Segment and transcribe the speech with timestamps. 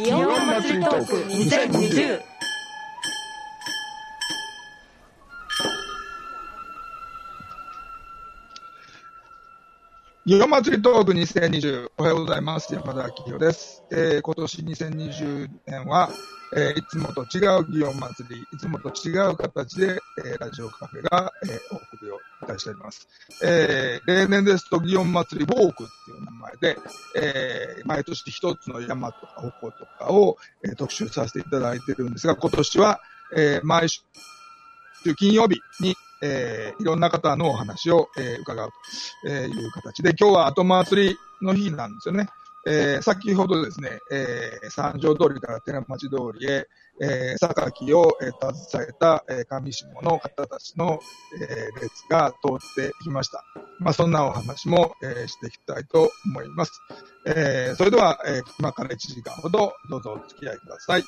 [0.00, 2.20] 祇園祭りトーク2020
[10.26, 12.72] 祇園祭りトーク2020おはようございます。
[12.72, 13.82] 山田明宏です。
[13.90, 16.08] えー今年2020年は、
[16.52, 23.06] えーいつもと違う祇園祭り、いつもと違う形で、えーラジオカフェが、えーお送りをいたしております。
[23.44, 26.76] えー例年ですと祇園祭りウォークっていう名前で、
[27.16, 33.00] えー毎年一つの山とか鉾とかを、えー特集させていただいてるんですが、今年は、
[33.36, 34.00] えー毎週
[35.16, 38.70] 金曜日に、えーいろんな方のお話を、えー伺う
[39.22, 42.28] と、いう形で、今日は後祭りの日なんですよね。
[42.66, 46.66] えー先ほどですね、えー三条通りから寺町通りへ、
[47.00, 51.00] えー、榊を、えー携えた、えー上下の方たちの、
[51.40, 53.44] えー列が通ってきました。
[53.78, 56.72] まあ、そんなお話も、えーしていきたいと思います。
[57.26, 61.04] えーそれでは、えー今から1時間ほどどうぞお付き合いください。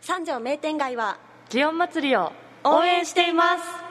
[0.00, 1.18] 三条名店街は
[1.50, 2.32] 祇園祭りを
[2.64, 3.89] 応援しています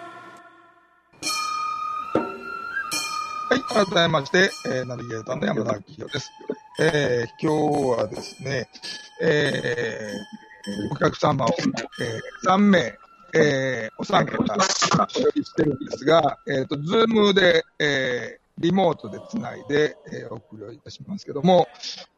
[3.50, 6.31] はい、改めまして、えーナビゲーターの山田明宏です。
[6.80, 8.69] えー今日はですね、
[9.23, 12.94] えーお客様を、えー3名、
[13.33, 21.67] えーお三方お呼びしてるんですが、えっ、と、ズームで、えーリモートでつないで、えーお送りをいたしますけども、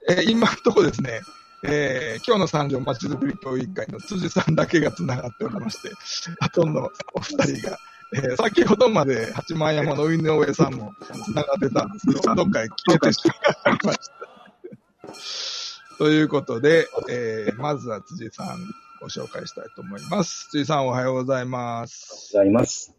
[0.09, 1.21] えー今のところですね、
[1.63, 5.95] えー今日の三条まちづくり協議会の辻さんだけがつながっておりまして、
[6.41, 7.77] あとのお二人が、
[8.13, 13.19] えー先ほどまで八幡山の井上さんもつながってたんですけど、どっかへ消えてし
[13.63, 14.03] まいました。
[15.97, 18.57] ということで、えーまずは辻さん
[18.99, 20.49] ご紹介したいと思います。
[20.51, 22.31] 辻さんおはようございます。
[22.33, 22.93] ございます。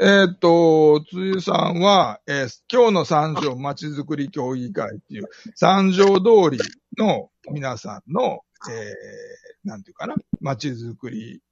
[0.00, 5.24] えーっと、辻さんは、えー今日の三条まちづくり協議会っていう
[5.56, 6.58] 三条通り
[6.96, 8.40] の皆さんの、
[8.70, 11.42] えーなんていうかな、まちづくり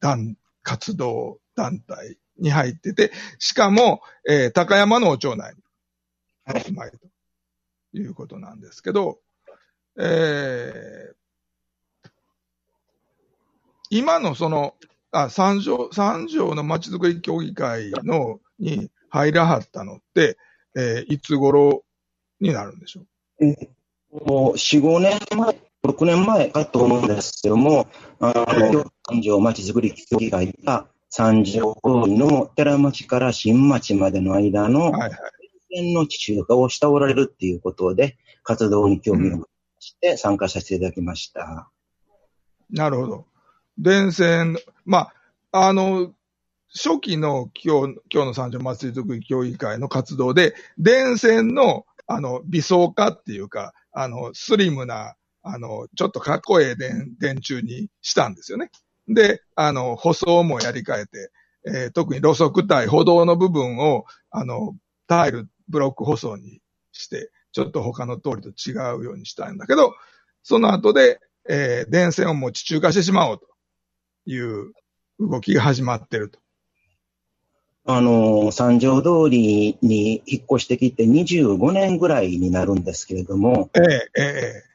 [0.00, 5.62] 団、活動団体に入ってて、しかも、えー高山のお町内に
[6.52, 6.98] お住まいと
[7.96, 9.20] いうことなんですけど、
[9.96, 11.14] えー
[13.90, 14.74] 今のその、
[15.12, 20.36] あ、三条、三条のまちづくり協議会の、に入らはったのって、
[20.74, 21.84] えーいつ頃
[22.40, 23.02] になるんでしょ
[23.40, 23.44] う？
[24.28, 27.86] もう4、5年前、6年前かと思うんですけども、
[28.18, 35.12] あの、三条まちづくり協議会が三条通りの寺町から新町までの間のはいはい。
[35.74, 39.44] 線の地中化をしておられるっていうことで、活動に興味を持
[39.80, 41.68] して参加させていただきました。
[42.70, 43.26] なるほど。
[43.78, 45.10] 電線、ま
[45.52, 46.14] あ、あの、
[46.72, 55.14] 初期の今日、今日の三条祭りづくり協議会の活動で、電線の、あの、微装化っていうか、あの、スリムな、
[55.44, 58.70] あの、ちょっとかっこええ電、電柱にしたんですよね。
[59.08, 61.30] で、あの、舗装もやり替えて、
[61.66, 64.74] えー特に路側帯、歩道の部分を、あの、
[65.06, 66.60] タイル、ブロック舗装に
[66.92, 69.94] して、ちょっと他の通りと違うようにしたんだけど、
[70.42, 73.46] その後で、えー電線をもう地中化してしまおうと
[74.26, 74.72] いう
[75.20, 76.38] 動きが始まってると。
[77.86, 83.80] あの、三条通りに引っ越してきて25年ぐらいになるんですけれども、え
[84.18, 84.73] ええお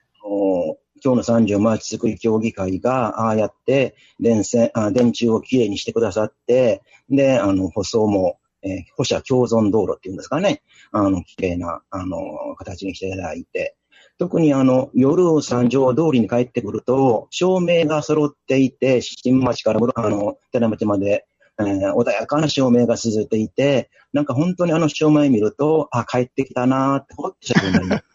[1.03, 13.75] 今日の三条マーチ作り協議会が、ああやって電線、あ電柱をきれいにしてくださって、で、あの、舗装も、えー歩車共存道路っていうんですかね、あの、きれいな、あの、形にしていただいて、
[14.17, 21.25] 特にあの、夜三条通りに帰ってくると、照明が揃っていて、新町からあの、寺町まで、
[21.59, 28.08] えー穏やかな照明が続いていて、なんか本当にあの照明見ると、あ、帰ってきたなーって、ほっとした気になります。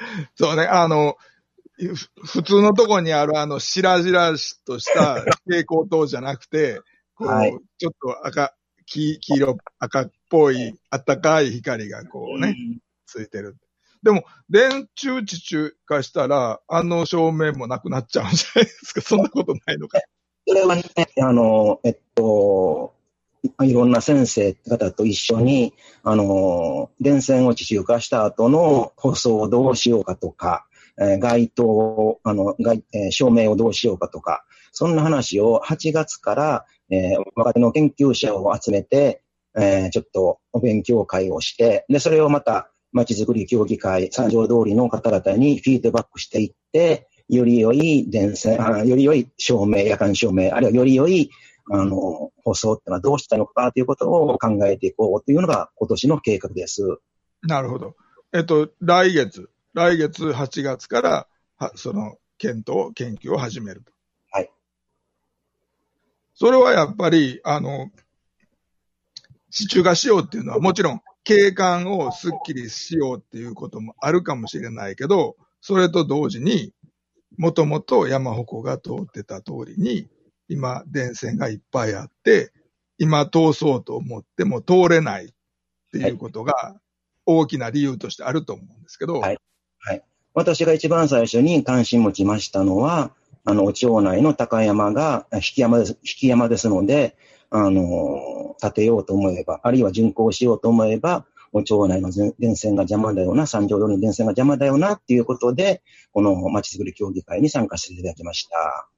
[0.00, 1.16] え そうね、あの、
[1.78, 1.94] ふ
[2.26, 5.14] 普通のとこにあるあの、白々しとした
[5.46, 6.80] 蛍光灯じゃなくて、
[7.14, 8.54] こう、はいちょっと赤、
[8.86, 12.56] 黄黄色、赤っぽい、あったかい光がこうね、
[13.06, 13.56] ついてる。
[14.02, 19.00] でも、電柱地中化したら、あの照明もなくなっちゃうんじゃないですか？
[19.02, 20.00] そんなことないのか。
[20.46, 20.82] それはね、
[21.22, 22.94] あの、えっと、
[23.62, 25.72] いろんな先生方と一緒に、
[26.02, 30.66] あの、電線を地中化した後の舗装をどうしようかとか、
[31.00, 39.22] えー街灯を、あの、えー照明をどうしようかとか、そんな話を8月から、えー若手の研究者を集めて、
[39.58, 51.30] えーちょっとお勉強会をして、で、それをまた、まちづくり協議会、三条通りの方々にフィードバックしていって、より良い電線、より良い照明、夜間照明、あるいはより良い
[51.70, 56.98] あの、舗装ってのはどうしたのかということを考えていこうというのが今年の計画です。
[57.42, 57.96] なるほど。
[58.32, 61.26] えっと、来月、来月8月から、
[61.56, 63.92] はその、検討、研究を始めると。
[64.30, 64.50] はい。
[66.34, 67.90] それはやっぱり、あの、
[69.50, 76.72] 地中化しようっていうのはもちろん、景観をスッキリしようっていうこともあるかもしれないけど、それと同時に、
[77.36, 80.08] もともと山鉾が通ってた通りに、
[80.50, 82.52] 今、電線がいっぱいあって、
[82.98, 85.28] 今通そうと思っても通れないっ
[85.92, 86.76] ていうことが
[87.24, 89.38] 大きな理由としてあると思うんですけど、はい。
[90.34, 93.12] 私が一番最初に関心持ちましたのは、
[93.44, 97.16] あの、町内の高山が、あ引き山です、引き山ですので、
[97.48, 105.82] あの、建てようと思えば、あるいは巡行しようと思えば、お町内の全電線が邪魔だよな、三条通りの電線が邪魔だよな、っていうことで、
[106.12, 108.88] この町づくり協議会に参加していただきました。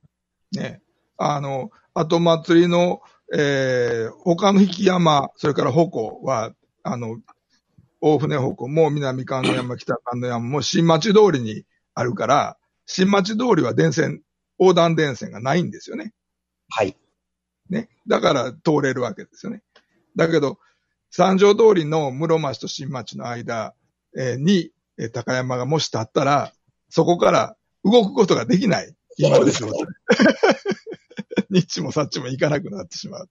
[0.60, 0.82] ね、
[1.16, 3.00] あの、後祭りの、
[3.34, 7.18] えー、他の引き山、それから鉾は、あの、
[8.00, 11.64] 大船鉾も南関の山、北関の山も新町通りに
[11.94, 12.56] あるから、
[12.86, 14.22] 新町通りは電線、
[14.58, 16.12] 横断電線がないんですよね。
[16.68, 16.96] はい。
[17.70, 17.88] ね。
[18.08, 19.62] だから通れるわけですよね。
[20.16, 20.58] だけど、
[21.10, 23.74] 三条通りの室町と新町の間、
[24.16, 26.52] えーに、えー高山がもし立ったら、
[26.90, 28.94] そこから動くことができない。
[29.16, 29.78] 今の状態。
[31.52, 33.28] ニッチもサッチも行かなくなってしまう。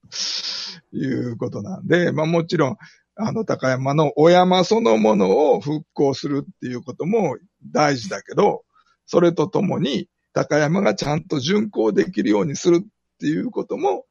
[0.91, 2.77] ということなんで、まあもちろん、
[3.15, 7.37] あの高山のお山そのものを復興するっていうことも
[7.71, 8.63] 大事だけど、
[9.05, 12.87] それとともに高山がちゃんと巡行できるようにするっ
[13.19, 14.05] ていうことも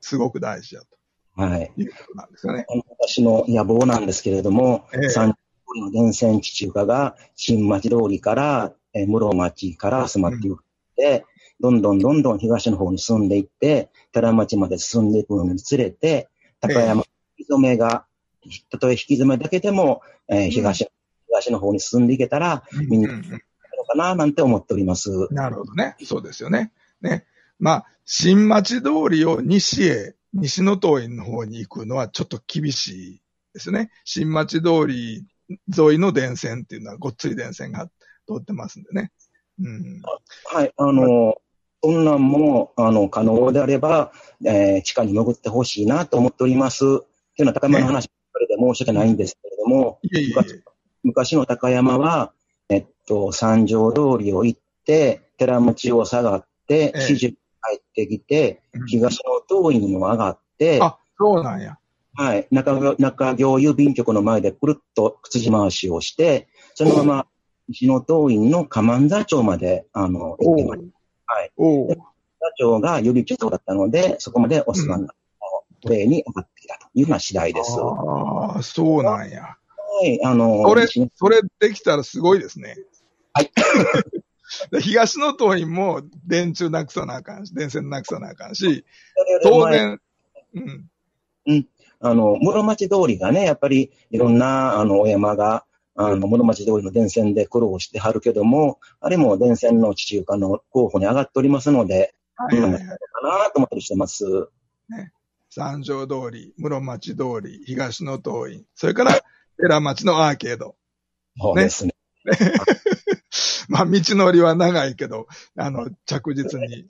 [0.00, 0.82] すごく大事だ
[1.36, 1.72] はい。
[1.74, 2.66] ということなんですよね。
[2.98, 5.38] 私の野望なんですけれども、ええ三条通
[5.76, 10.54] りの電線地中化が新町通りから、えー室町から集まっていっ
[10.96, 11.24] て、
[11.60, 16.28] どんどんどんどん東の方に進んでいって、寺町まで進んでいくのにつれて、
[16.60, 17.04] 高山、
[17.38, 18.06] 引き染めが、
[18.70, 20.90] たとえ引き染めだけでも、えー東、
[21.28, 23.42] 東の方に進んでいけたら、みんなうんうん
[23.80, 25.28] のかな、なんて思っております。
[25.30, 25.96] なるほどね。
[26.04, 26.72] そうですよね。
[27.00, 27.26] ね。
[27.58, 33.22] まあ、新町通りを西へ、西の東院の方に行くのはちょっと厳しい
[33.52, 33.90] ですね。
[34.04, 35.26] 新町通り
[35.76, 37.86] 沿いの電線っていうのはごっつい電線が
[38.26, 39.10] 通ってますんでね。
[39.60, 40.02] うん。
[40.52, 41.34] はい、あの、
[41.82, 44.12] そんなんも、あの、可能であれば、
[44.44, 46.84] えー地下に潜ってほしいなと思っております。
[46.84, 46.98] ってい
[47.42, 50.62] うのは高山の話ばっかりで申し訳ないんですけれども、昔
[51.02, 52.32] 昔の高山は、
[52.68, 57.36] えっと、三条通りを行って、寺町を下がって、ええ四十帰
[57.78, 61.78] ってきて、うん東の東院を上がって、あ、そうなんや。
[62.14, 67.26] はい、中行中行郵便局の前でくるっと羊回しをして、そのまま
[67.68, 70.99] 西の東院の釜安座町まで、あの、行ってました。
[71.32, 71.52] はい。
[71.56, 71.96] おう座
[72.58, 75.16] 長が予備地長だったので、そこまでお世話になっ
[75.82, 77.72] た、例に上がってきたというような次第です。
[77.78, 79.56] はああ、そうなんや。
[80.06, 82.76] い、あの、それ西のそれできたらすごいですね。
[83.32, 83.52] はい。
[84.72, 88.84] で東の東院も電柱なくさなあかんし、電線なくさなあかんし、
[89.44, 90.00] 当然、
[91.46, 91.68] うん。
[92.00, 95.64] あの、室町通りがね、やっぱりいろんな、あの、お山が、
[96.06, 102.82] あの、室町通りの電線で苦労してはるけども、あれも電線の地中化の候補に上がっておりますので、はいはいはい。
[102.82, 102.86] か
[103.22, 104.48] なと思ったりしてます。
[105.50, 109.20] 三条通り、室町通り、東の東院、それから
[109.58, 110.76] 寺町のアーケード。
[111.38, 111.94] そうですね。
[113.68, 115.26] まあ、道のりは長いけど、
[115.56, 116.86] あの、着実に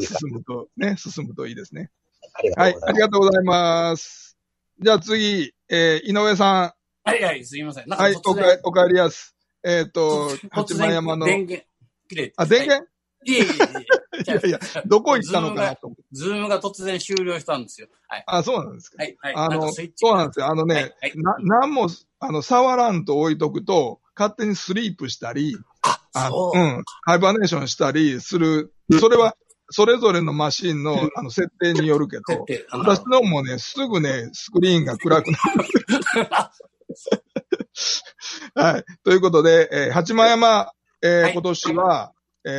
[0.00, 1.90] 進むと、ね、進むといいですね。
[2.34, 3.00] ありがはい、ありとうございます。
[3.00, 4.36] がとうございます。
[4.80, 7.88] じゃあ次、えー井上さはいはい、すいません。
[7.88, 7.92] ん。
[7.92, 9.36] はい、お突然、かえりやす。
[9.62, 11.66] えっ、と、突八然幡山の、電源
[12.08, 12.34] 切れて。
[12.38, 12.86] あ、電源、
[13.26, 14.32] いえいえいえ。
[14.32, 16.02] いやいや、どこ行ったのかなと思って。
[16.12, 17.88] ズームが突然終了したんですよ。
[18.08, 18.24] はい。
[18.26, 19.02] あ、そうなんですか。
[19.02, 19.34] はい、はい。
[19.34, 20.46] あの、そうなんですよ。
[20.46, 21.88] あのね、はいはいな、なんも、
[22.20, 26.58] あの、触らんと置いとくと、勝手にスリープしたり、あ、あそう。
[26.58, 28.72] ん、ハイバネーションしたりする。
[28.98, 29.36] それは、
[29.70, 36.48] それぞれのマシンの、あの、設定によるけど、私のもね、すぐね、スクリーンが暗くなある。
[38.54, 38.84] はい。
[39.04, 40.72] ということで、えー八幡山、
[41.02, 41.32] えーはい。
[41.32, 42.12] 今年は、
[42.44, 42.54] えー、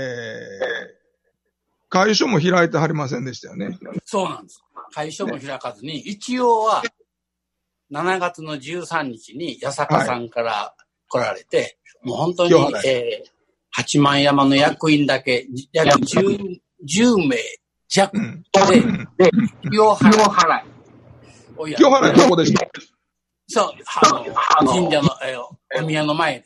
[1.90, 3.78] 会所も開いてはりませんでしたよね。
[4.06, 4.62] そうなんです。
[4.94, 6.84] 会所も開かずに、一応は、
[7.92, 10.76] 7月の13日に八坂さんから
[11.08, 13.30] 来られて、もう本当に清原、えー、
[13.72, 17.38] 八幡山の役員だけ、約 10, 10名
[17.88, 18.44] 弱うん。
[19.18, 19.74] で、うん
[20.60, 20.76] い。
[21.58, 22.68] をや清原どこでした
[23.48, 23.72] そう、
[24.58, 25.42] あの、神社の、えー
[25.78, 26.46] お宮の前で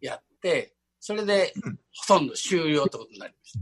[0.00, 1.54] やって、それで、
[1.94, 3.60] ほとんど終了ってことになりました。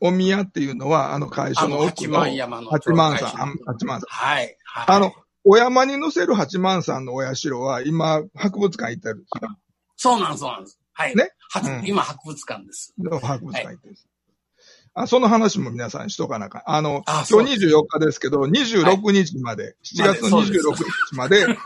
[0.00, 4.06] お宮っていうのは、あの会所の奥八の幡山の八幡会所山、あ八幡山。
[4.08, 4.58] はい。
[4.64, 4.84] はい。
[4.88, 5.12] あの、
[5.44, 9.56] お山に乗せる八幡山のお社は、今、博物館行ってるんですよ。
[9.96, 10.80] そうなんです、そうなんです。
[10.92, 11.16] はい。
[11.16, 11.30] ね？
[11.50, 12.94] 博うん今、博物館です。
[12.98, 14.08] の博物館行ってるんです。
[14.94, 16.62] あその話も皆さんしとかなあかん。
[16.66, 20.66] あの、あ今日24日ですけど、26日まで、7月のそうです。
[20.66, 20.74] 26
[21.10, 21.56] 日まで、 えー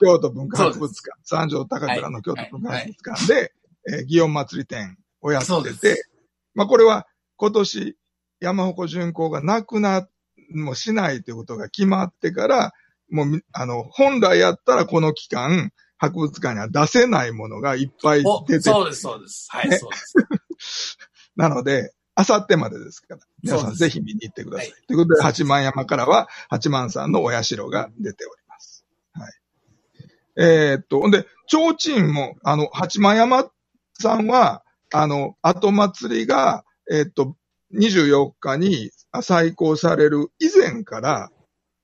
[0.00, 3.52] 京都文化博物館、三条高倉の京都文化博物館で、
[3.86, 6.06] えー祇園祭り展をやってて、
[6.54, 7.06] まあこれは
[7.36, 7.96] 今年
[8.40, 10.08] 山鉾巡行がなくな、
[10.54, 12.72] もうしないということが決まってから、
[13.10, 19.48] もうみ、あの、本来やったらこの期間、博物館には出せないものがいっぱいお出てそうです、そうです。
[19.50, 19.96] はい、ねそうで
[20.58, 20.98] す。
[21.36, 24.70] なので、あさってまでですから、皆さんぜひ見に行ってください。
[24.70, 28.86] はということで、八幡山からは八幡さんのお社が出ております。
[29.12, 29.32] はい。
[30.36, 33.50] えーっと、ほんで、提灯も、あの、八幡山
[33.98, 37.36] さんは、あの、後祭りが、えーっと、
[37.74, 38.90] 24日に
[39.22, 41.30] 再行される以前から、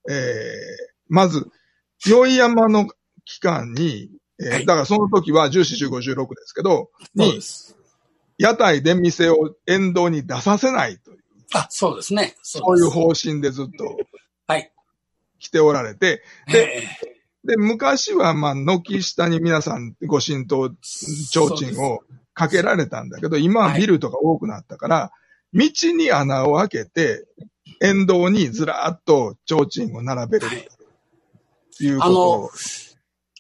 [0.09, 0.17] えー、
[1.09, 1.51] まず、
[1.99, 2.89] 宵山の
[3.25, 4.11] 期間に、
[4.41, 7.41] えーはいだからその時は14、15、16ですけど、に。
[8.41, 11.19] 屋台で店を沿道に出させないという、
[11.55, 12.35] あ、そうですね。
[12.43, 13.99] そそういう方針でずっと
[14.47, 14.73] はい。
[15.39, 17.11] 来ておられて、でえ
[17.45, 22.01] で、昔はまあ、軒下に皆さんご神道、提灯を
[22.33, 25.13] かけられたんだけど、今はビルとか多くなったから、
[25.53, 27.27] 道に穴を開けて、
[27.83, 30.69] 沿道にずらーっと提灯を並べるはい
[31.77, 32.51] ということを、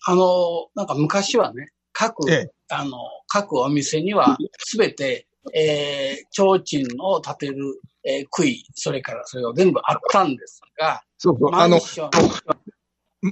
[0.06, 2.98] あの、なんか昔はね、各、ええあの、
[3.28, 11.80] 各お店には、すべて、えー、提灯を立てる、えー、杭、それからそれが全部あったんですが、そうそう、マあの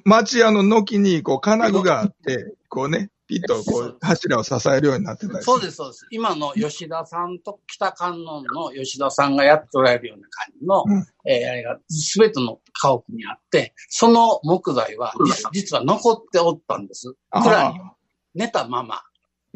[0.04, 6.06] 町屋の軒にこう金具があって、 こうね、ピッとこそうう柱を支えるようになってたそうです、そうです。
[6.10, 17.14] 今の吉田さんと北観音の吉田さんがやっておられるような感じの、うんえーあれがすべての家屋にあって、その木材は実実は残っておったんです。
[17.30, 17.80] 蔵に
[18.34, 19.02] 寝たまま。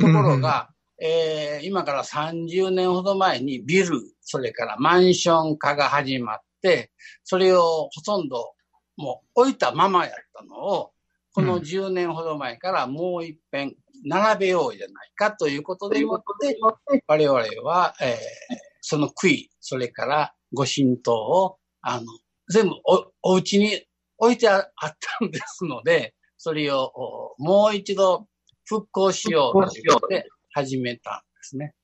[0.02, 0.68] ところが、
[1.00, 6.90] えー今から30年ほど前にビル、それからマンション化が始まって、
[7.24, 8.52] それをほとんど
[8.96, 10.92] もう置いたままやったのを、
[11.34, 16.58] この10年ほど前からもう一遍並べようじゃないかということでもって、
[17.06, 18.16] 我々は、えー
[18.82, 22.06] その杭、それからご神道を、あの、
[22.48, 23.86] 全部お、お家に
[24.18, 28.26] 置いてああったんですので、それをおもう一度
[28.72, 31.74] 復興しようということで始めたんですね。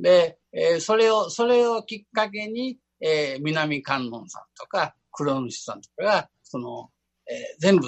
[0.00, 6.90] で、えーそれを、それをきっかけに、えー南観音さんとか、黒主さんとかが、その、
[7.30, 7.86] えー全部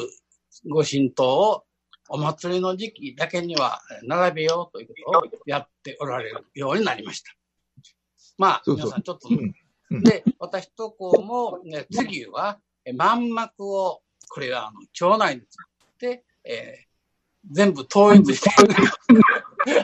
[0.71, 1.65] ご神道を
[2.09, 7.33] お祭りの時期だけには並べようということをやっておられるようになりました。
[8.39, 9.55] まあ、そうそう皆さんちょっと、うん
[9.91, 16.94] うんで、私とこうも、ね、次は、え満幕を、これはあの、町内で作って、えー
[17.51, 18.51] 全部統一して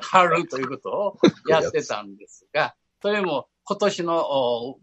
[0.02, 4.76] 貼るということをやってたんですが、それも今年の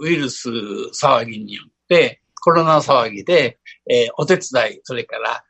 [0.00, 3.58] ウイルス騒ぎによって、コロナ騒ぎで、
[3.88, 5.44] えーお手伝い、それから、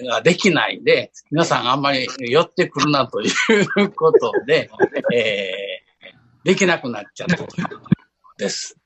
[0.00, 4.70] えーができないで、皆さんあんまり寄ってくるなということで、
[5.14, 5.82] えー
[6.44, 7.78] できなくなっちゃったということ
[8.38, 8.76] です。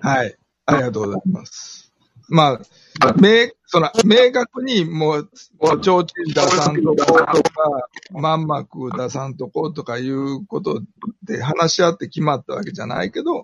[0.00, 0.36] はい。
[0.66, 1.89] ありがとうございます。
[2.30, 2.60] ま
[3.00, 10.82] あ、明、その、明確にもう、もう、提灯出さんとことか、満幕出さんとことかいうこと
[11.24, 13.42] で話し合って決まったわけじゃないけど、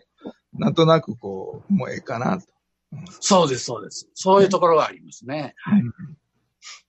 [0.55, 2.47] なんとなくこう、もうええかなと。
[3.21, 4.09] そうです、そうです。
[4.15, 5.55] そういうところがありますね。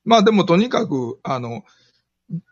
[0.05, 1.63] まあでもとにかく、あの、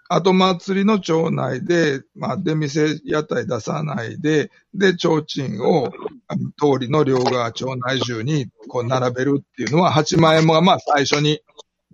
[0.08, 11.42] 後祭りの町内で、まあ出店屋台出さないで、で、提灯を通りの両側町内中にこう並べるっていうのは、8万円もまあ最初に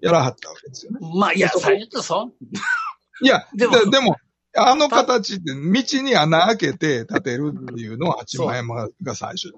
[0.02, 1.00] やらはったわけですよね。
[1.16, 2.30] まあ、いや、最初そん、
[3.22, 4.16] いや、ででもも、でも
[4.58, 9.54] あの形で道に穴開けて建てるっていうのは8万円もが最初。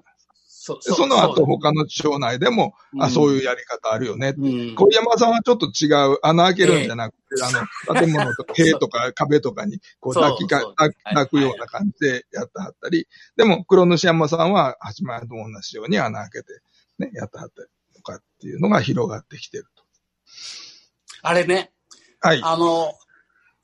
[0.64, 1.44] そでその後う。
[1.44, 4.32] 他の町内でも、あ、そういうやり方あるよね。
[4.38, 4.74] うん。
[4.74, 10.62] 小山さんはちょっと違う、穴開けるんじゃなくて、あの、建物とか 塀とか壁とかに、こう抱きか
[11.04, 13.06] 抱くような感じでやってはったり、
[13.36, 16.60] でも、黒主山さんは八幡屋と同じように穴開けて、
[16.98, 19.84] ね、やってはったりとかっていうのが広がってきてると。
[21.20, 21.72] あれね、
[22.20, 22.40] はい。
[22.42, 22.94] あの、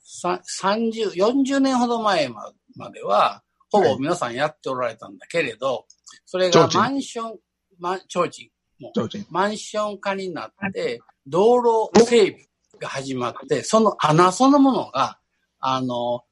[0.03, 5.87] さ30、40年ほど前ままでは、ほぼ皆さんやっておられたんだけれど、
[6.27, 7.39] それがマンション、
[7.79, 8.93] マン、提灯も。
[9.31, 12.49] マンション化になって、道路整備
[12.81, 15.19] が始まって、その穴そのものが、
[15.61, 16.23] あの、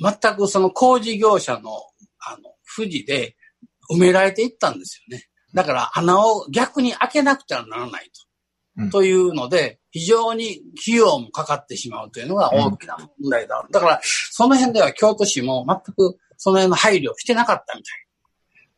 [0.00, 1.70] 全くその工事業者の、
[2.20, 3.36] あの、富士で
[3.90, 5.24] 埋められていったんですよね。
[5.54, 8.27] だから穴を逆に開けなくてはならないと。
[8.78, 13.66] うんというので、非常に費用もかかってしまうというのが大きな問題だ。
[13.70, 17.82] だから、その辺では京都市も全くその辺の配慮をしてなかったみ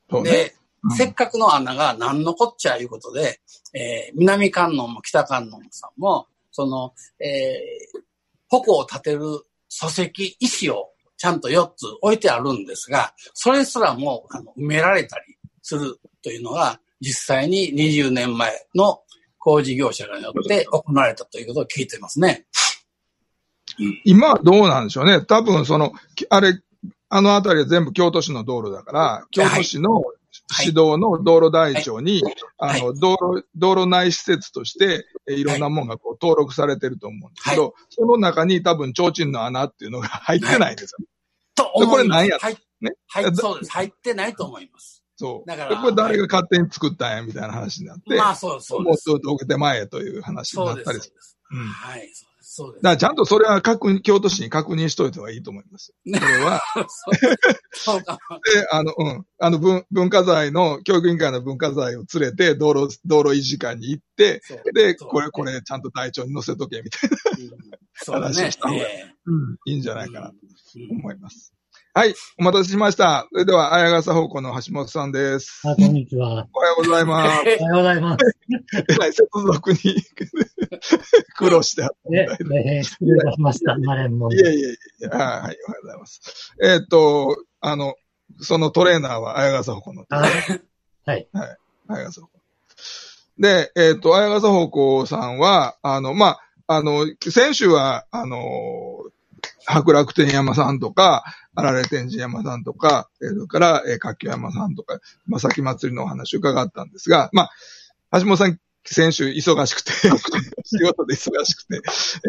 [0.08, 0.22] たい。
[0.22, 0.30] ね。
[0.30, 0.60] で、うん
[0.96, 3.40] せっかくの穴が何のこっちゃいうことで、
[3.74, 8.00] えー南観音も北観音さんも、その、えー、
[8.48, 9.20] 矛を立てる
[9.68, 19.02] 礎石、石をちゃんと4つ置いてあるんですが、それすらもあの埋められたりするというのが、実際に20年前の
[19.40, 22.46] 工事業者によって行われたということを聞いていますね。
[24.04, 25.22] 今はどうなんでしょうね。
[25.22, 26.60] 多分、その、きあれ、
[27.08, 30.02] あの辺りは全部京都市の道路だから、京都市の
[30.60, 41.06] 指導の道路台帳に、はいあの、道路、道路内施設として、えいろんなものがこう登録されてると思うんですけど、その中に多分、提灯の穴っていうのが入ってないんですよ。
[41.54, 41.90] と思。
[41.90, 42.92] これ何やはい、ね。
[43.08, 43.72] はい、そうです。
[43.72, 44.99] 入ってないと思います。
[45.20, 45.48] そう。
[45.48, 48.96] だからこれ誰が勝手に作ったんや、みたいな話になって、まあ、そうそうもう。
[48.96, 50.64] ちょっと受けて前へという話に。
[50.64, 51.14] なったりする。
[51.20, 52.26] そうんはい、そうです。
[52.40, 55.92] そうですだからちゃんとそれは確認、京都市に確認しといた方がいいと思います。
[56.06, 56.62] ねこれは、
[57.72, 58.38] そうかも。
[58.54, 59.26] で、あの、うん。
[59.38, 64.40] あの、文、文化財の、教育委員会の文化財を連れて、道路、道路維持館に行って、
[64.74, 67.16] で、これ、これ、ちゃんと台帳に載せとけ、みたいな。
[67.38, 69.56] うんそうだね話をした方がいいえうん。
[69.66, 70.34] いいんじゃえないかなと
[70.76, 71.52] うん思います。
[71.92, 72.14] はい。
[72.38, 73.26] お待たせしました。
[73.32, 75.60] それでは、綾笠方向の橋本さんです。
[75.64, 76.46] あ、こんにちは。
[76.52, 77.30] おはようございます。
[77.60, 78.36] おはようございます。
[78.88, 79.78] えらい接続に
[81.36, 82.44] 苦労してあったみえ、たいで。
[82.76, 83.76] えー失礼いたしました。
[83.78, 84.36] マレンモンい。
[84.36, 85.06] えいえいえ。
[85.08, 86.52] はい、はい、おはようございます。
[86.62, 87.94] えーっと、あの、
[88.38, 90.06] そのトレーナーは綾笠方向の。
[90.10, 90.16] あ
[91.06, 91.28] はい。
[91.88, 92.32] 綾笠方向。
[93.38, 96.26] で、えっ、と、綾笠方向さんは、あの、ま
[96.66, 98.38] あ、あの、先週は、あの、
[99.66, 101.24] 白楽天山さんとか、
[101.54, 107.48] あられ天神山さんとか、えーそれから、えー、活気山さんとか、まあ、先祭りのお話を伺ったんですが、ま
[108.10, 109.92] あ、橋本さん、先週忙しくて、
[110.64, 111.82] 仕事で忙しくて、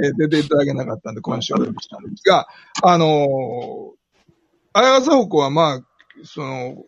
[0.04, 2.48] えー出ていただけなかったんで、今週お呼びしたんですが、
[2.84, 4.02] あのー、
[4.74, 5.82] 綾笠方向は、まあ、
[6.24, 6.84] その、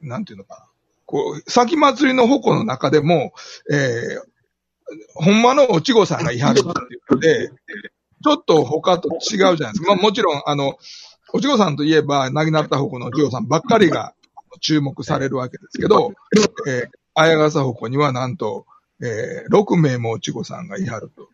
[0.00, 0.64] なんていうのかな。
[1.06, 3.32] こう、先祭りの矛の中でも、
[3.70, 4.28] えー、
[5.14, 7.50] ほんまのおちごさんがいはるっていうので、
[8.22, 9.88] ちょっと他と違うじゃないですか。
[9.88, 10.78] まあもちろん、あの、
[11.32, 14.14] おちごさんといえば、なぎなった矛のおちごさんばっかりが
[14.60, 16.12] 注目されるわけですけど、
[16.66, 18.66] えー、綾笠矛にはなんと、
[19.00, 21.28] えー、6名もおちごさんがいはると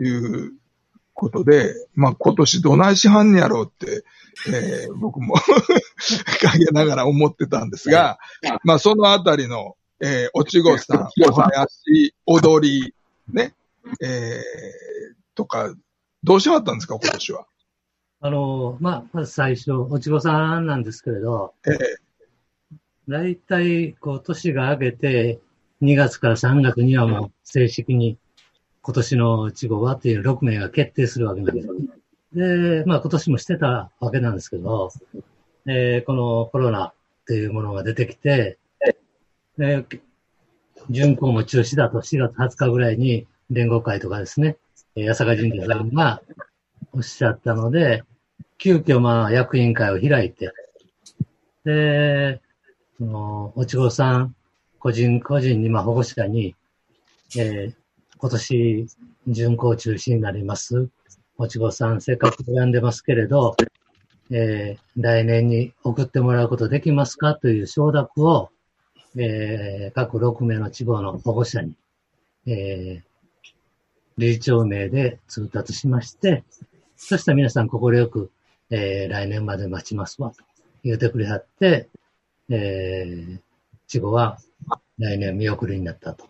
[0.00, 0.08] い
[0.46, 0.52] う
[1.14, 4.04] ことで、まあ今年どないしはんねやろうって、
[4.48, 5.34] えー、僕も
[6.40, 8.18] 陰ながら思ってたんですが、
[8.64, 12.94] まあそのあたりの、えー、おちごさん、お囃子、踊り、
[13.28, 13.54] ね、
[14.00, 14.40] えー、
[15.34, 15.74] とか、
[16.22, 17.46] どうしはったんですか、今年は？
[18.20, 21.76] あの、まあ、まず最初、おちごさんなんですけれど、ええ
[23.08, 25.40] だいたい、こう、年が明けて、
[25.82, 28.18] 2月から3月にはもう正式に
[28.82, 31.68] 今年のおちごはっていう6名が決定するわけなんです。
[32.34, 34.92] で、まあ今年もしてたわけなんですけど、
[35.66, 36.94] えーこのコロナっ
[37.26, 38.58] ていうものが出てきて、
[39.58, 39.84] で
[40.88, 44.56] 巡行も中止だと4月20日ぐらいに連合会とかですね、
[44.96, 46.20] えー八坂神社さんが
[46.92, 48.02] おっしゃったので、
[48.58, 50.52] 急遽まあ役員会を開いて、
[51.64, 52.40] で、
[52.98, 54.34] その、おちごさん、
[54.78, 56.54] 個人個人に、まあ保護者に、
[57.38, 57.74] えー
[58.22, 58.86] 今年
[59.28, 60.90] 巡行中止になります。
[61.38, 63.56] おちごさん、せっかく選んでますけれど、
[64.30, 68.50] えー来年に送ってもらうことできますかという承諾を、
[69.16, 71.74] えー各6名の地方の保護者に、
[72.46, 73.09] えー
[74.20, 76.44] 理事長名で通達しまして、
[76.94, 78.30] そしたら皆さん快く、
[78.68, 80.44] えー来年まで待ちますわ、と
[80.84, 81.88] 言うてくれはって、
[82.50, 83.38] えー、
[83.88, 84.38] 地方は
[84.98, 86.26] 来年見送りになったと。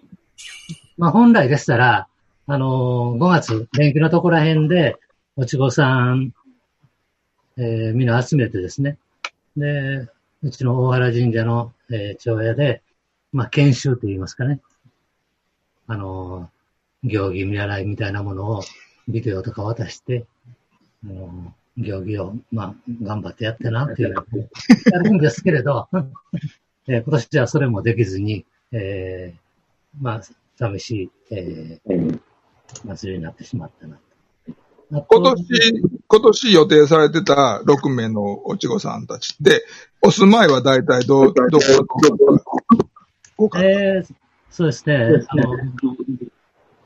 [0.96, 2.06] まあ本来でしたら、
[2.46, 4.96] あのー5月、連休のところら辺で、
[5.34, 6.32] おちごさん、
[7.56, 8.98] えー、みんな集めてですね。
[9.56, 10.06] で、
[10.42, 12.82] うちの大原神社の、えー、長屋で、
[13.32, 14.60] まあ研修と言いますかね。
[15.88, 16.59] あのー
[17.04, 18.62] 行儀見習いみたいなものを
[19.08, 20.26] ビデオとか渡して、
[21.04, 24.14] あのー行儀を、まあ、頑張ってやってなっていう、
[24.92, 25.88] やるんですけれど、
[26.88, 30.22] えー今年じゃそれもできずに、えーまあ、
[30.58, 32.20] 寂しい、えー
[32.84, 33.98] 祭りになってしまったな。
[34.90, 39.64] 今年、今年予定されてた6名のおちごさんたちって、
[40.02, 41.58] お住まいは大体ど、どこ、ど
[43.36, 43.64] こか。
[43.64, 44.14] えー
[44.50, 45.24] そうですね。
[45.28, 45.56] あの、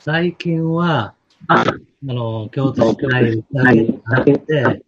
[0.04, 1.14] 最近は、
[1.48, 1.64] あ
[2.02, 3.42] の、京都市内
[4.04, 4.36] だけ。
[4.36, 4.84] で、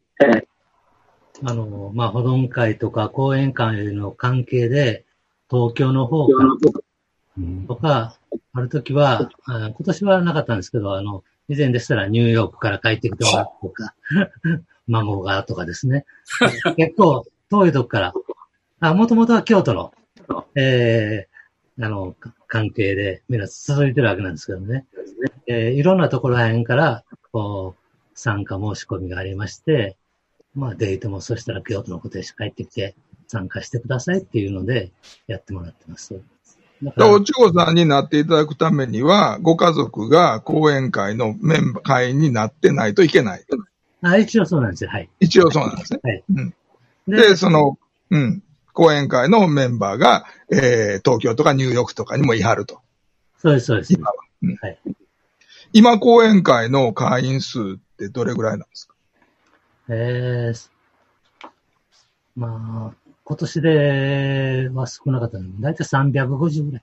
[1.42, 5.06] あの、まあ、保存会とか講演会の関係で、
[5.50, 6.50] 東京の方から
[7.66, 8.18] とか、
[8.52, 13.94] ある時は、あ今年はなかったんですけど、あの、以前でしたらニューヨークから帰ってきてもらうとか、
[14.86, 16.04] 孫がとかですね。
[16.76, 18.14] 結構遠いとこから、
[18.80, 19.94] あ、もともとは京都の、
[20.54, 21.35] えー、
[21.80, 22.14] あの、
[22.46, 24.86] 関係で、みんな続いてるわけなんですけどね。
[25.46, 29.96] えー、いろんなところら辺から、こう、参加申し込みがありまして、
[30.54, 32.96] まあ、デートもそしたら京都の固定士帰ってきて
[33.28, 34.90] 参加してくださいっていうので
[35.26, 36.18] やってもらってます。
[36.98, 43.44] おちごさんになっていただくためには、ご家族が講演会のメンバー、会員になってないといけない。
[44.02, 44.90] あ、一応そうなんですよ。
[44.90, 45.08] はい。
[45.20, 46.00] 一応そうなんですね。
[46.02, 46.24] はい。
[46.28, 46.54] うん、
[47.06, 47.78] でその、
[48.10, 48.42] うん、
[48.74, 52.80] 講演会のメンバーが、えー、東京とかニューヨークとかにもいはると。
[53.38, 53.92] そうです、そうです。
[53.94, 54.14] 今は。
[54.42, 54.78] うん、はい。
[55.72, 57.62] 今、講演会の会員数っ
[57.98, 58.94] てどれぐらいなんですか？
[59.88, 60.68] ええー、
[62.36, 66.82] まあ、今年では少なかったので、だいたい350ぐらい。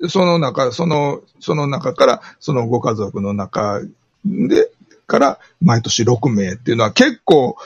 [0.00, 0.08] 350。
[0.08, 3.80] その中、その、その中から、そのご家族の中
[4.24, 4.70] で、
[5.06, 7.56] から毎年6名っていうのは結構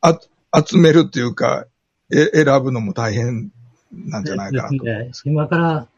[0.00, 0.16] あ
[0.64, 1.66] 集めるっていうか、
[2.12, 3.50] え選ぶのも大変
[3.92, 5.10] なんじゃないかなと、ね。
[5.24, 5.88] 今から、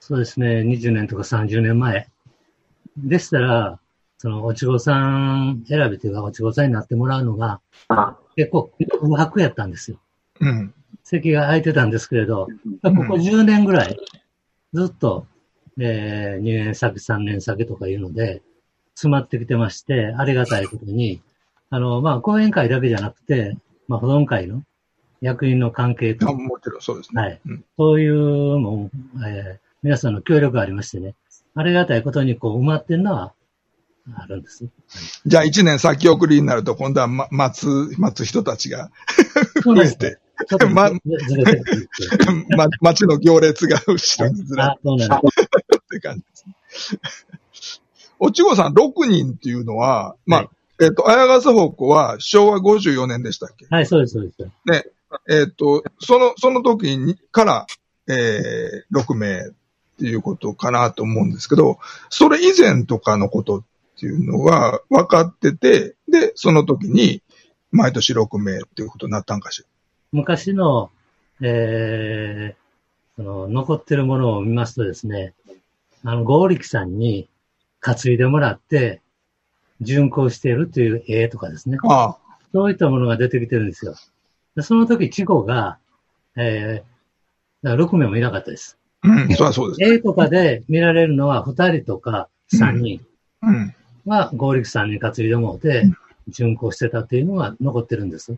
[0.00, 2.08] そうですね、20年とか30年前
[2.96, 3.78] でしたら、
[4.18, 7.60] その、おちごさん選びというか、おちごさんになってもらうのが、
[8.36, 9.98] 結構空白やったんですよ。
[10.40, 10.74] うん。
[11.02, 12.46] 席が空いてたんですけれど、
[12.82, 13.96] ここ10年ぐらい、
[14.72, 15.26] ずっと、
[15.80, 18.42] えー、2年先、3年先とかいうので、
[18.94, 21.20] 詰まってきてまして、ありがたいことに、
[21.70, 23.56] あの、まあ、講演会だけじゃなくて、
[23.88, 24.62] まあ、保存会の
[25.22, 26.34] 役員の関係と。
[26.34, 27.22] もちろんそうですね。
[27.22, 27.40] はい。
[27.46, 28.90] うん、そういうの
[29.24, 31.14] えー、皆さんの協力がありましてね、
[31.54, 33.32] ありがたいことにこう埋まってるのは、
[34.16, 34.66] あるんです。
[35.24, 37.66] じゃあ一年先送りになると、今度は、ま、待つ、
[37.98, 38.90] 待つ人たちが
[39.64, 40.18] 増えて、
[40.74, 44.80] ま、ま、街の行列が後ろにずらっ
[45.88, 46.26] て感じで
[46.72, 47.80] す
[48.18, 50.48] おちごさん6人っていうのは、まあ、はい、
[50.80, 53.66] えっ、ー、と、綾笠方向は昭和54年でしたっけ？
[53.70, 54.42] はい、そうです、そうです。
[54.66, 54.84] ね。
[55.28, 57.66] えっ、ー、と、その、その時にから、
[58.08, 59.52] えー、6名っ
[59.98, 63.64] ていうことかなと思うんですけど、それ以前とかのことっ
[63.98, 67.22] ていうのは分かってて、で、その時に
[67.70, 69.68] 毎年6名っていうことになったんかしら？
[70.12, 70.90] 昔の、
[71.40, 75.34] えー、その残ってるものを見ますとですね、
[76.04, 77.28] あの、合力さんに
[77.80, 79.00] 担いでもらって、
[79.80, 81.76] 巡行しているという絵とかですね。
[81.84, 82.18] ああ
[82.52, 83.94] そういったものが出てきてるんですよ。
[84.56, 85.78] でその時、地語が、
[86.36, 88.78] えー、だから6名もいなかったです。
[89.04, 89.94] うん、そうはそうです。
[89.94, 93.00] 絵とかで見られるのは2人とか3人。
[94.04, 95.84] は合力さんに担いでもうて、
[96.28, 98.36] 巡行してたっていうのが残ってるんです。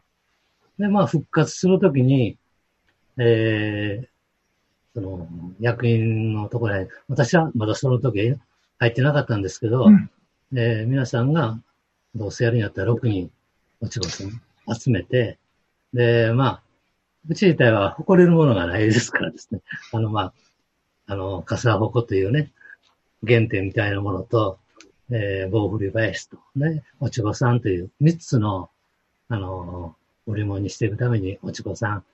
[0.78, 2.36] で、まあ、復活するときに、
[3.18, 4.06] えー、
[4.94, 5.28] その、
[5.60, 8.34] 役員のところへ、私はまだその時
[8.78, 10.10] 入ってなかったんですけど、うん、
[10.56, 11.58] えー、皆さんが、
[12.14, 13.30] どうせやるんやったら6人、
[13.80, 14.40] おちごさん
[14.74, 15.38] 集めて、
[15.94, 16.62] で、まあ、
[17.28, 19.62] うち自体は誇れるものがないですからですね。
[19.92, 20.32] あの、まあ、
[21.06, 22.52] あの、笠鉾というね、
[23.26, 24.58] 原点みたいなものと、
[25.10, 28.70] えー、棒振り林と、ね、おちごさんという三つの、
[29.28, 32.04] あの、売り物にしていくために、おちごさん、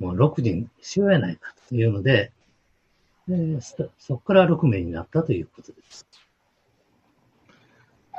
[0.00, 2.32] もう6人しようやないかというので、
[3.28, 6.06] えー、そそこから6名になったということです。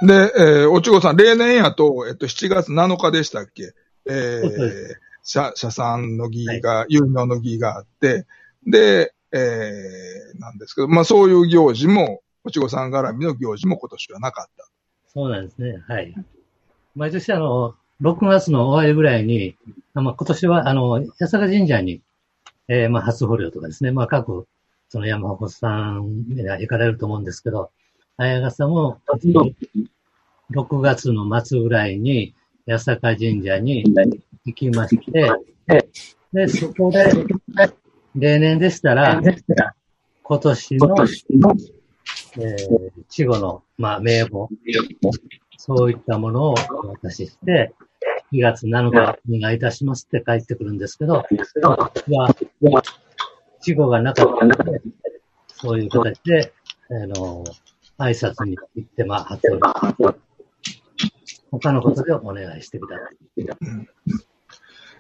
[0.02, 3.74] で、えー、おちごさん、例年やと、えっと、7月7日でしたっけ？
[4.10, 8.26] えー、社、社さんの儀が、結納の儀があって、
[8.66, 14.66] で、えー、なんですけど、まあそういう行事も、おちごさん絡みの行事も今年はなかった。
[15.14, 15.84] そうなんですね。
[15.88, 16.14] はい。
[16.96, 19.56] 毎年あの、6月の終わりぐらいに、
[19.94, 22.02] まあ、今年はあの、八坂神社に、
[22.68, 24.48] えー、まあ、初捕虜とかですね、まあ、各、
[24.90, 27.72] その山鉾さんが行かれると思うんですけど、
[28.18, 29.00] 綾笠も、
[30.52, 32.34] 6月の末ぐらいに、
[32.68, 33.84] 八坂神社に
[34.46, 35.32] 行きまして、
[36.34, 37.12] で、そこで、
[38.16, 39.22] 例年でしたら、
[40.24, 40.96] 今年の
[42.38, 44.50] えー、稚語の、まあ、名簿、
[45.58, 47.74] そういったものをお渡しして、
[48.32, 52.34] 2月7日お願いいたしますって帰ってくるんですけど、私は、
[53.60, 54.82] 稚語がなかったので、
[55.48, 56.54] そういう形で、
[56.90, 57.44] あの、
[57.98, 60.18] 挨拶に行って、まあ、発表。
[61.52, 63.00] 他のことでお願いしてみたい。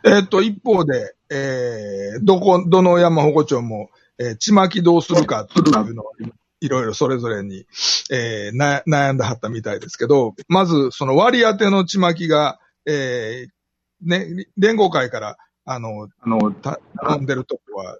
[0.04, 6.12] えっと、一方で、えー、どこ、どの山保護庁も、えー、ちまきどうするかっていうのを
[6.60, 7.66] いろいろそれぞれに、
[8.12, 17.98] えー、悩んだはったみたいですけど、まずその割り当てのちまきがえー、ね、連合会から、あの、あの、た、頼んでるとこは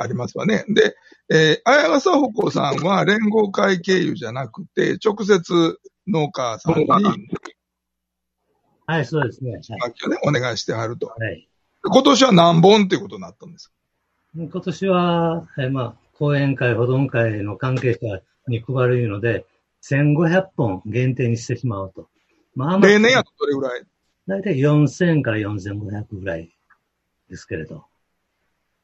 [0.00, 0.64] ありますわね。
[0.68, 0.96] で、
[1.30, 5.78] えー、綾笠鉾さんは連合会経由じゃなくて、直接
[6.08, 6.86] 農家さんに、
[8.86, 9.52] はい、そうですね。
[9.52, 9.60] はい、
[10.10, 11.08] ね、お願いしてはると。
[11.08, 11.48] はい。
[11.82, 13.74] 今年は何本っていうことになったんですか？
[14.36, 19.44] 今年は、えー、まあ、講演会、保存会の関係者に配るので、
[19.82, 22.08] 1500本限定にしてしまうと。
[22.54, 23.82] まあまあ、例年やとどれぐらい？
[24.26, 26.50] だいたい4000から4500ぐらい
[27.28, 27.84] ですけれど。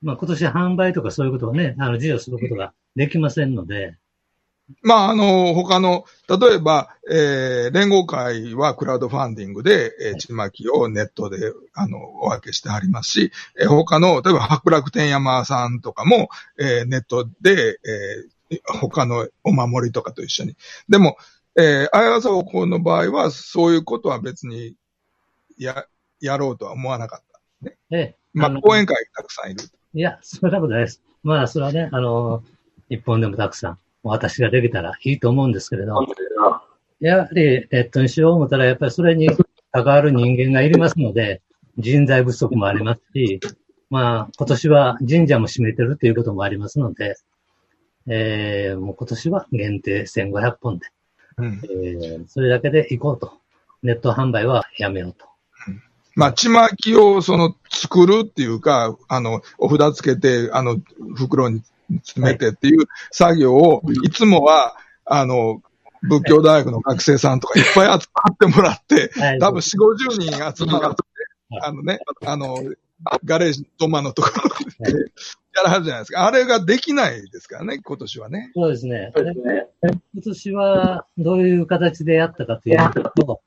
[0.02, 3.96] まあ今年販売とかそういうことをね、あの、授与することができませんので。
[4.82, 17.78] まあ、あの、他の、例えば、えー、連合会はクラウドファンディングで、えー、ちまきをネットで、あの、お分けしてありますし、えー、他の、例えば、白楽天山さんとかも、えー、ネットで、
[18.50, 20.56] えー、他のお守りとかと一緒に。
[20.88, 21.16] でも、
[21.56, 24.74] えー、綾笠高校の場合は、そういうことは別に、
[25.58, 25.86] や、
[26.20, 27.24] やろうとは思わなかっ
[27.60, 27.76] た、ね。
[27.90, 28.16] ええ。
[28.32, 29.64] まあ、講演会たくさんいる。
[29.94, 31.02] いや、そんなことないです。
[31.22, 32.42] まあ、それはね、あの、
[32.88, 36.06] 一本でもたくさん、私ができたらいいと思うんですけれど、
[37.00, 39.28] やはりネットにしよう思ったら、やっぱりそれに
[39.70, 41.42] 関わる人間がいりますので、
[41.78, 43.40] 人材不足もありますし、
[43.90, 47.16] まあ、今年は神社も閉めてるということもありますので、
[48.06, 50.86] えー、もう今年は限定1500本で、
[51.38, 53.42] うん、えー、それだけで行こうと。
[53.82, 55.26] ネット販売はやめようと。
[56.14, 60.78] まあ、ちまきをその作るっていうか、あの、お札つけて、あの、
[61.16, 61.62] 袋に
[61.98, 65.62] 詰めてっていう作業を、いつもは、あの、
[66.02, 70.96] 仏教大学の学生さんとかいっぱい集まってもらって、多分4、50人集まって、
[71.62, 72.58] あのね、あの、
[73.24, 74.28] ガレージ、土間のとこ
[74.80, 74.98] ろで、
[75.54, 76.26] やらはるじゃないですか。
[76.26, 78.50] あれができないですからね、今年はね。
[78.54, 79.12] そうですね。
[79.14, 82.78] 今年はどういう形でやったかという
[83.16, 83.40] と、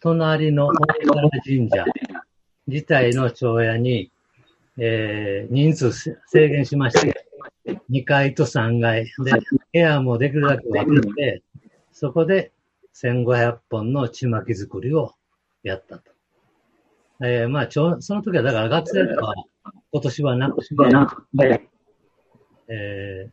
[0.00, 0.72] 隣の大
[1.14, 1.84] 原神社
[2.66, 4.10] 自体の町屋に、
[4.78, 7.26] えー、人数制限しまして、
[7.90, 9.04] 2階と3階。
[9.04, 9.12] で、
[9.72, 11.42] 部屋もできるだけ分けて、
[11.92, 12.52] そこで
[12.94, 15.12] 1500本のちまき作りを
[15.62, 16.12] やったと。
[17.24, 19.34] えー、まあ、ちょ、その時はだから学生とは
[19.92, 20.74] 今年はなくし
[21.38, 21.68] て、
[22.68, 23.30] え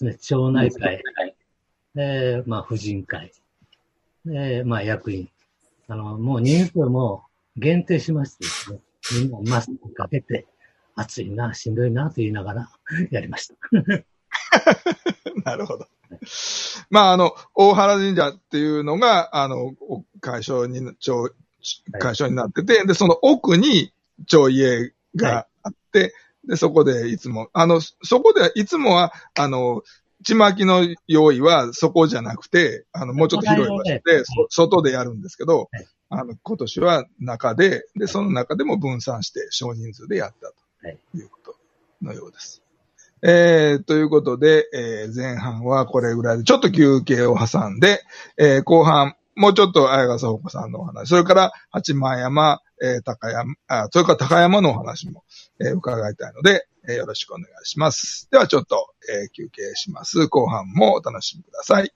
[0.00, 1.02] ー、ね、町内会、
[1.96, 3.32] えー、まあ、婦人会、
[4.26, 5.30] えー、まあ、役員、
[5.86, 7.24] あの、もう人数も
[7.56, 8.80] 限定しましてですね、
[9.22, 10.46] みんなマスクかけて、
[10.98, 12.70] 暑いな、しんどいなと言いながら
[13.10, 13.54] やりました。
[15.44, 15.86] なるほど。
[16.90, 19.74] まあ、あの、大原神社っていうのが、あの、
[20.20, 21.12] 会所に、町、
[21.98, 23.92] 会所になってて、で、その奥に
[24.26, 26.12] 町家があって、はい、
[26.48, 29.82] で、そこでいつも、あの、そこでいつもは、あの、
[30.24, 35.68] ちまきの用意はそこじゃなくて、あの、もうちょっと広い場所で、外でやるんですけど、
[36.08, 41.56] あの、今年は中で、で、その中でも分散して少人数でやったとはいうこと
[42.02, 42.62] のようです。
[43.22, 48.02] えー、ということで、えー、前半はこれぐらいで、ちょっと休憩を挟んで、
[48.36, 55.24] えー、後半、もうちょっと綾笠穂子さんのお話、それから八幡山、えー、高山、あ、それから高山のお話も、
[55.60, 58.28] えー、伺いたいので、えー、よろしくお願いします。
[58.30, 60.28] ではちょっと、えー、休憩します。
[60.28, 61.92] 後半もお楽しみください。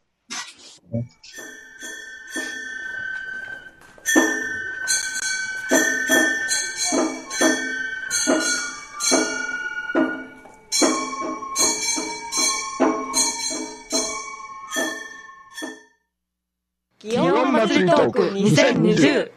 [17.73, 19.33] 祭りトーク2020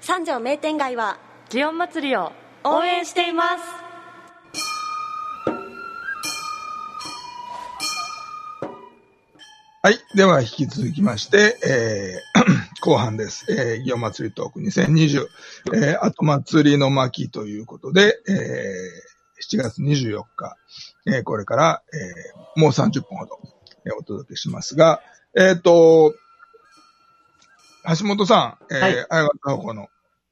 [0.00, 2.30] 三条名店街は祇園祭りを
[2.62, 3.84] 応援しています
[9.82, 9.98] はい。
[10.14, 13.44] では、引き続きまして、えー、 後半です。
[13.52, 15.26] えー、祇園祭りトーク2020、
[15.74, 20.56] えー、後祭りの巻ということで、えー、7月24日、
[21.06, 23.38] えー、これから、えー、もう30分ほど、
[23.84, 25.02] えー、お届けしますが、
[25.36, 26.14] えっ、ー、と、
[27.86, 29.88] 橋本さん、えー、はい、綾笠鉾の、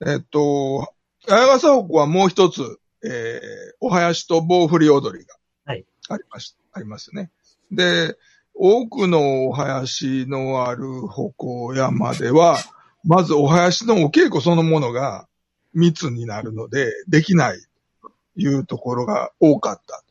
[0.07, 0.93] えっ、ー、と、
[1.29, 5.35] 綾笠鉾はもう一つ、えー、お囃子と棒振り踊りが、
[5.67, 7.31] ありまし、はい、ありますよね。
[7.71, 8.17] で、
[8.55, 12.59] 多くのお囃子のある歩行山では、
[13.05, 15.27] まずお囃子のお稽古そのものが
[15.75, 17.59] 密になるので、できない
[18.01, 20.05] というところが多かった。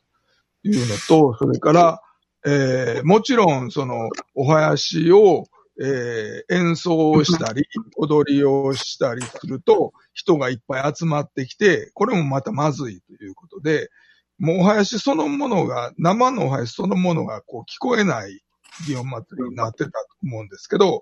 [0.62, 2.02] というのと、それから、
[2.44, 5.46] えー、もちろん、その、お囃子を、
[5.84, 7.66] えー、演奏をしたり、
[7.96, 13.90] 踊りをしたりすると、人がいっぱい集まってきて、これもまたまずいということで、
[14.38, 18.40] もうお囃子そのものが、生のお囃子そのものがこう聞こえない
[18.86, 21.00] 祇園祭りになってたと思うんですけど、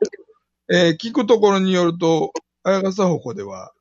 [0.73, 3.73] えー、聞くところによると、綾笠鉾では、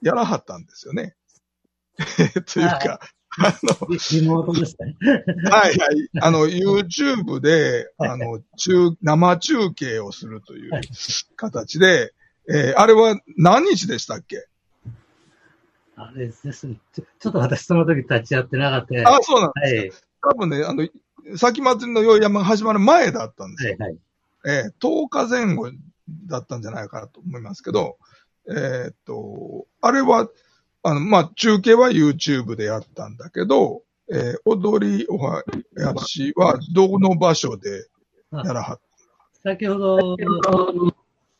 [0.00, 1.14] やらはったんですよね。
[2.46, 3.00] というか、
[3.40, 4.96] あの、リモートですね。
[5.50, 6.08] はいはい。
[6.20, 10.72] あの、YouTube で、あの、中、生中継をするという
[11.36, 12.12] 形で、
[12.48, 14.46] えー、あれは何日でしたっけ？
[15.96, 17.04] あれですねちょ。
[17.18, 19.16] ちょっと私その時立ち会ってなかった。
[19.16, 20.28] あ、そうなんですか。
[20.28, 20.88] はい、多分ね、あの、
[21.36, 23.76] 先祭りの宵山が始まる前だったんですよ。
[23.78, 23.98] はいはい、
[24.46, 25.70] えー、10日前後
[26.26, 27.98] だったんじゃないかなと思いますけど、
[28.48, 30.28] えー、っと、あれは、
[30.88, 35.44] あの、まあ、中継は YouTube でやったんだけど、えー、踊りおは
[35.76, 37.86] やしはどの場所で
[38.32, 38.80] やらはっ
[39.42, 40.16] た先ほど、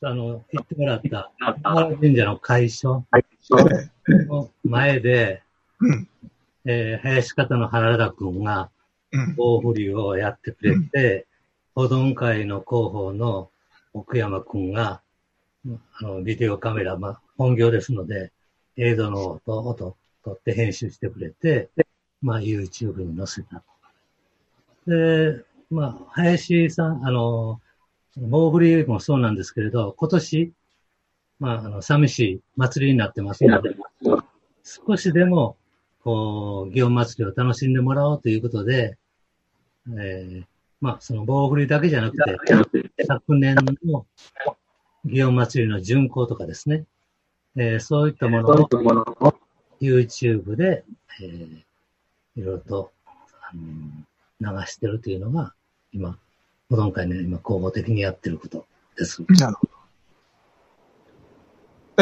[0.03, 1.33] あの、言ってもらった、
[1.63, 3.05] 原神社の会所
[4.29, 5.43] の前で、
[5.81, 6.09] うん、
[6.65, 8.45] えー、林方の原田くん。
[8.45, 8.71] が、
[9.37, 11.27] 大振りをやってくれて、
[11.75, 13.51] 保存会の広報の
[13.95, 15.01] 奥山くんが、
[16.01, 18.33] あの、ビデオカメラ、まあ、本業ですので、
[18.79, 21.69] 映像の音を撮って編集してくれて、
[22.23, 23.63] まあ、YouTube に載せた。
[24.87, 27.61] で、まあ、林さん、あの、
[28.17, 30.53] モーフリーもそうなんですけれど、今年、
[31.41, 33.77] まあ、あの、寂しい祭りになってますので、
[34.63, 35.57] 少しでも、
[36.05, 38.97] こう、祇園祭りを楽しんでもらおうということで、
[39.99, 40.45] えー、
[40.81, 44.07] まあ、その棒振りだけじゃなくて、昨年の
[45.07, 46.85] 祇園祭りの巡行とかですね、
[47.61, 49.35] えー、そういったものを
[49.81, 50.85] YouTube で、
[51.21, 52.93] えー、いろいろと、
[53.43, 55.55] あの流してるというのが、
[55.93, 56.17] 今、
[56.71, 58.65] 保存会の今、広報的にやってること
[58.97, 59.25] です。
[59.29, 59.73] なるほど。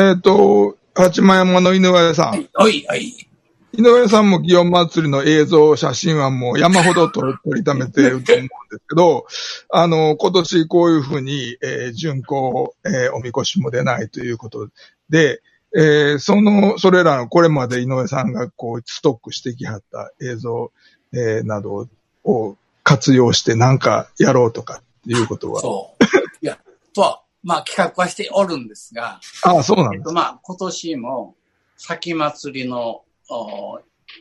[0.02, 2.30] えっ、ー、と、八幡山の井上さん。
[2.32, 3.28] はい、はい、はい。
[3.72, 7.22] 井上さんも祇園祭りの映像、写真はもう山ほど撮
[7.54, 8.48] りためて ると思うんで
[8.78, 9.26] すけど、
[9.70, 14.68] あの、今年こういうふうに、えー、巡行、えー、おみこしも出ないということ
[15.10, 15.42] で、
[15.76, 20.72] えー、その、それらのこれまで井上さんがこう、ストックしてきはった映像、
[21.12, 21.86] えー、など
[22.24, 25.60] を活用してなんかやろうとかっていうことは。
[25.60, 26.04] そう。
[26.40, 26.58] いや、
[26.94, 29.20] とは、まあ企画はしておるんですが。
[29.42, 31.34] ああ、そうなんです、えっと、まあ今年も、
[31.76, 33.02] 先祭りの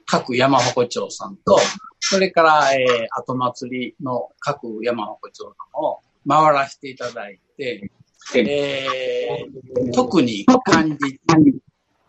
[0.06, 1.60] 各山鉾町さんと、
[2.00, 7.92] それから、えー、後祭りの各山鉾町さんを回らせていただいて、
[8.36, 11.20] えー、特に感じ、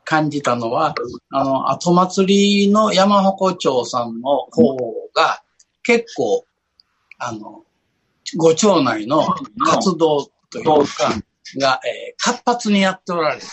[0.04, 0.94] 感じたのは、
[1.30, 4.76] あの、後祭りの山鉾町さんの方
[5.14, 5.42] が
[5.82, 6.44] 結構、
[7.18, 7.64] あの、
[8.37, 9.26] ご町内の
[9.64, 11.14] 活動というか、
[11.61, 13.46] が、えー、活発にやっておられて、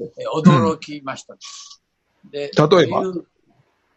[0.00, 1.36] えー、驚きました。
[2.30, 3.02] で、例えば？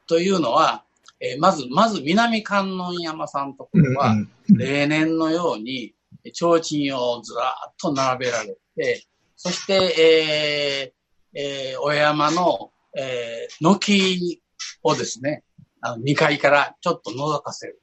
[0.08, 0.84] というのは、
[1.20, 4.16] えー、まず、まず南観音山さんのところは、
[4.50, 5.94] 例年のように、
[6.26, 9.06] 提灯をずらっと並べられて、
[9.36, 10.94] そして、
[11.34, 14.42] えー、えー、お山の、えー、軒
[14.84, 15.44] をですね、
[15.82, 17.82] あの2階からちょっと覗かせる。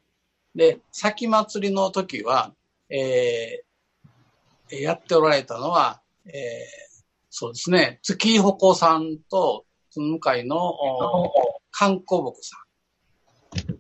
[0.55, 2.55] で、先祭りの時は、
[2.89, 6.33] えー、やっておられたのは、えー、
[7.29, 10.75] そうですね、月鉾さんと、その向かいの
[11.71, 12.57] 観光木さ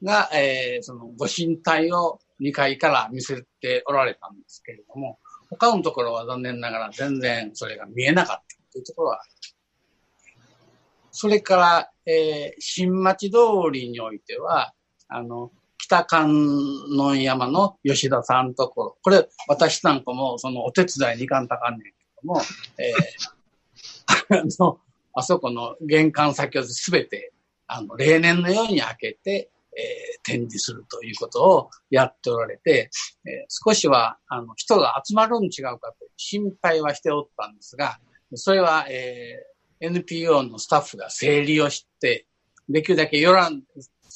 [0.02, 5.18] んが、えー、そのご神体を2階から見せておられたんですけれども、
[5.50, 9.20] 他のところは残念ながら全然それが見えなかったというところは
[11.12, 13.38] それから、えー、新町通
[13.72, 14.72] りにおいては、
[15.08, 16.30] あの、北観
[16.98, 21.92] 音山の吉田さんのところ、これ、私なんかも、その、お手伝いに行かんたかんねんけ
[22.22, 22.40] ども、
[22.78, 24.78] えー、 あの、
[25.14, 27.32] あそこの玄関先をすべて、
[27.66, 32.90] あの、例年のように開けて、えー、展示するということをやっておられて、
[33.24, 37.98] えー、少しは、あの、人が集まるん違うかと心配はしておったんですが、
[38.34, 42.26] それは、えー、NPO のスタッフが整理をして、
[42.68, 43.62] できるだけよらん、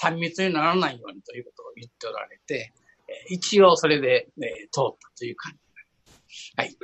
[0.02, 2.72] 3密にならないようにということを言っておられて、
[3.08, 5.58] えー、一応それで、えー、通ったという感じ。
[6.56, 6.76] はい。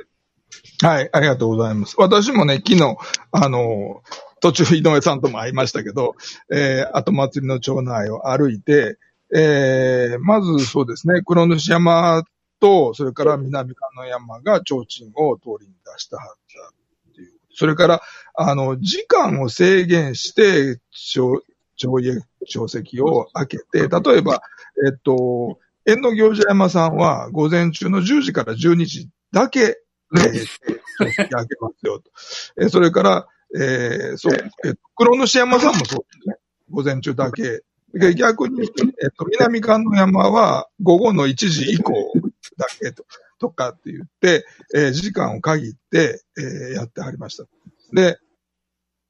[0.81, 1.95] はい、ありがとうございます。
[1.97, 2.97] 私もね、昨日、
[3.31, 4.01] あの、
[4.41, 6.15] 途中井上さんとも会いましたけど、
[6.51, 8.97] えー、後祭りの町内を歩いて、
[9.33, 12.23] えー、まずそうですね、黒主山
[12.59, 16.69] と、それから南観音山が提灯を通りに出したはずだ
[17.11, 17.31] っていう。
[17.53, 18.01] それから、
[18.33, 21.43] あの、時間を制限して、町、
[21.75, 24.41] 町家、町席を開けて、例えば、
[24.85, 29.81] えっと、縁の行者山さんは午前中の10時から12時だけ
[30.17, 32.11] えー、開けますよと。
[32.59, 34.33] えー、それから、えー、そう、
[34.65, 36.35] えー、黒主山さんもそうですね。
[36.69, 37.63] 午前中だけ。
[38.15, 38.61] 逆に、
[39.03, 41.91] えっ、と、南関の山は午後の1時以降
[42.57, 43.05] だけと、
[43.37, 47.43] とかって言って、えー、時間を限って、えー、やってはりました。
[47.93, 48.17] で、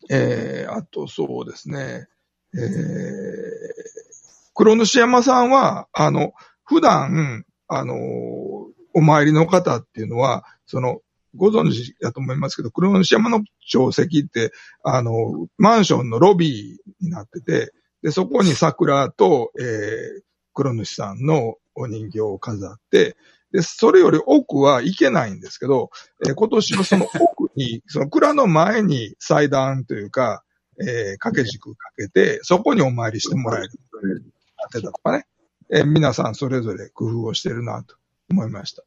[0.10, 2.08] えー、あとそうですね、
[2.56, 2.62] えー、
[4.56, 6.34] 黒主山さんは、あの、
[6.64, 7.96] 普段、あの、
[8.94, 11.02] お参りの方っていうのは、その、
[11.36, 14.52] ご存知だと思いますけど、黒主山の長石って、
[14.84, 17.72] あの、マンションのロビーになってて、
[18.04, 20.22] で、そこに桜と、えー、
[20.54, 23.16] 黒主さんのお人形を飾って、
[23.52, 25.90] で、それより奥は行けないんですけど、
[26.26, 30.44] えー、今年のその奥に、 その蔵の前に祭壇というか、
[30.80, 33.70] えー、掛け軸かけて、そこにお参りしてもらえる。
[34.58, 35.26] なってたとかね。
[35.74, 37.96] えー、皆さんそれぞれ工夫をしてるなと
[38.32, 38.84] 思いました。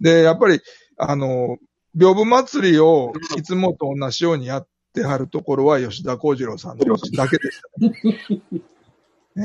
[0.00, 0.60] で、やっぱり、
[0.96, 1.58] あの、
[1.96, 6.84] 屏風祭りをいつもと同じようにやってはるところは吉田幸次郎さんの
[7.16, 9.44] だけでした ね。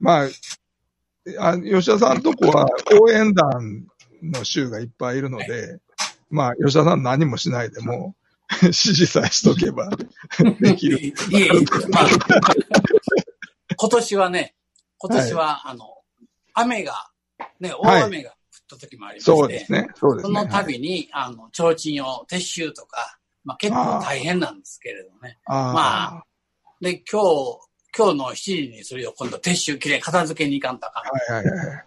[0.00, 0.28] まあ、
[1.38, 2.68] あ吉田さんとこは
[3.00, 3.86] 応援団
[4.22, 5.80] の州がいっぱいいるので、
[6.28, 8.14] まあ、吉田さん何もしないでも、
[8.62, 9.90] 指示さえしとけば
[10.60, 10.98] できる。
[10.98, 11.50] いえいえ、
[11.90, 12.08] まあ、
[13.76, 14.54] 今年はね、
[14.98, 15.86] 今年は、はい、あの、
[16.52, 17.10] 雨が、
[17.60, 18.36] ね、大雨が降っ
[18.70, 19.88] た時もありまして、はい、そうですね。
[19.94, 20.34] そうですね。
[20.34, 25.38] その度に、はい、あの、提灯を撤収とか、まあ結構大変なんですけれどね。
[25.46, 26.24] あまあ、
[26.80, 27.58] で、今日、
[27.96, 31.02] 今日の7時にそれを今度撤収きれい片付けに行かんとか。
[31.30, 31.84] はいはいはい。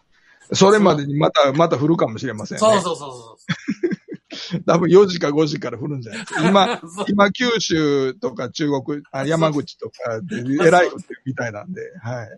[0.53, 2.59] それまでにまた、また降るかもしれませんね。
[2.59, 4.63] そうそうそうそう。
[4.65, 6.47] 多分4時か5時から降るんじゃないですか。
[6.47, 10.89] 今、 今九州とか中国、あ山口とかでえらい
[11.25, 12.29] みたいなんで、はい。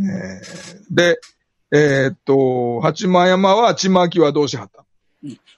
[0.00, 1.20] えー、で、
[1.74, 4.84] えー、っと、八幡山は、ちまきはどうしはった？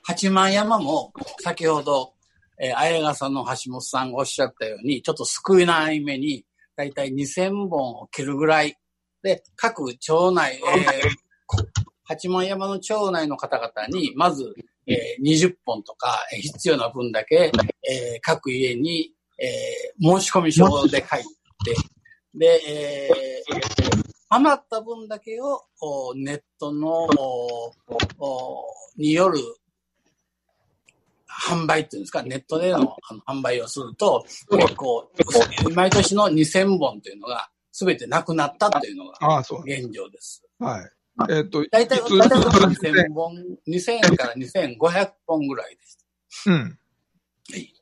[0.04, 2.12] 八幡山も、先ほど、
[2.60, 6.44] えー、綾川さんの橋本さんがおっしゃったように、ちょっと少ない目に、
[6.76, 8.76] だいたい2000本を切るぐらい
[9.24, 11.64] で、各町内、えー、
[12.04, 14.54] 八幡山の町内の方々に、まず、
[14.86, 17.50] えー、20本とか、え、必要な分だけ、
[17.90, 19.10] えー、各家に、
[19.40, 21.24] えー、申し込み書で書い
[21.64, 21.74] て、
[22.34, 23.83] で、えー、
[24.34, 25.62] 余った分だけを
[26.16, 27.08] ネットの
[28.96, 29.38] による
[31.28, 35.10] 販売っていうんですか、ネットでの販売をすると、結構、
[35.74, 40.44] 毎年の2000本というのが、すべてなくなったというのが現状です。
[40.60, 41.32] はい。
[41.32, 43.36] えっ、と、大体、大体2000本、
[43.68, 45.98] 2000から2500本ぐらいです。
[46.46, 46.78] うん。
[47.50, 47.73] はい。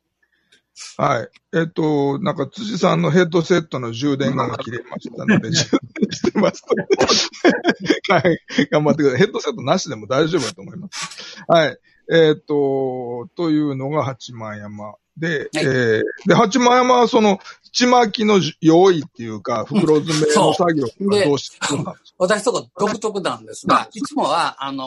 [0.96, 1.28] はい。
[1.54, 6.74] えっ、と、なんか、辻さんのヘッドセットの充電が切れましたので、充電してますと。
[8.12, 8.38] はい。
[8.70, 9.18] 頑張ってください。
[9.18, 11.42] ヘッドセットなしでも大丈夫だと思います。
[11.46, 11.78] はい。
[12.10, 14.94] えっ、と、というのが八幡山。
[15.16, 17.38] で、はい、えー、で、八幡山はその、
[17.72, 21.96] ちまきの用意っていうか、袋詰めの作業がどうしてるんですか？
[22.18, 24.84] 私とこ独特なんですが、いつもは、あの、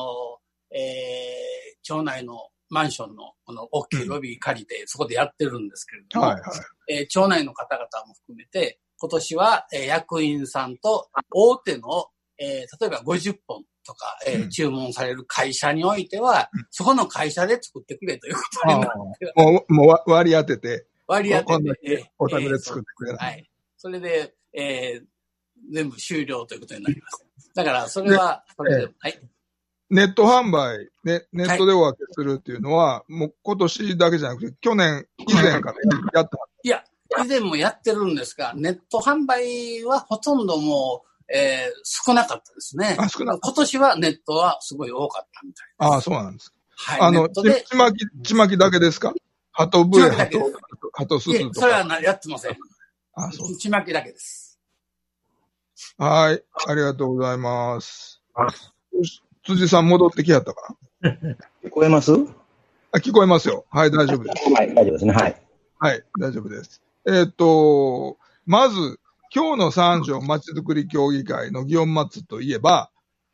[0.71, 12.07] えー、町内のマンションのこの大きいロビー借りて、そこでやってるんですけれども、はいはい、えー、町内の方々も含めて、今年は、えー、役員さんと大手の、
[12.39, 20.85] えー、例えば50本とか、えー、注文される会社においては、うん、そこの会社で作ってくれということになってもう、もう割り当てて。
[21.07, 22.11] 割り当てて。
[22.17, 23.49] お宅で作ってくれない、はい。
[23.77, 25.05] それで、えー、
[25.71, 27.51] 全部終了ということになります。
[27.53, 29.19] だから、それは、それで、えー、はい。
[29.89, 35.75] ネット販売、ね、ネットでお分けするっていうのは、はい、もう今年だけじゃなくて、去年以前から
[36.13, 36.37] やった。
[36.63, 36.83] いや、
[37.23, 42.95] 以前もやってるんですが、ネット販売はほとんどもう、えー、少なかったですね。
[42.99, 45.75] あ、少な今年はネットはすごい多かったみたいです。
[45.77, 46.55] ああ、そうなんですか。
[46.77, 47.01] はい。
[47.01, 49.13] あの、ちまき、ちまきだけですか？
[49.51, 50.39] 鳩笛、鳩、
[50.91, 51.61] 鳩すすとか。
[51.61, 52.57] それはやってません。
[53.13, 53.55] あそう。
[53.55, 54.59] ちまきだけです。
[55.97, 56.43] はい。
[56.67, 58.21] ありがとうございます。
[59.45, 61.11] 辻さん戻ってきやったかな？
[61.63, 62.11] 聞こえます？
[62.91, 63.65] あ聞こえますよ。
[63.69, 64.51] はい、大丈夫です。
[64.51, 65.13] はい、大丈夫ですね。
[65.13, 65.41] はい。
[65.77, 66.81] はい、大丈夫です。
[67.07, 68.17] えー、っと、
[68.47, 68.99] まず、
[69.33, 72.89] 今日の三条まちづくり協議会の祇園祭といえば、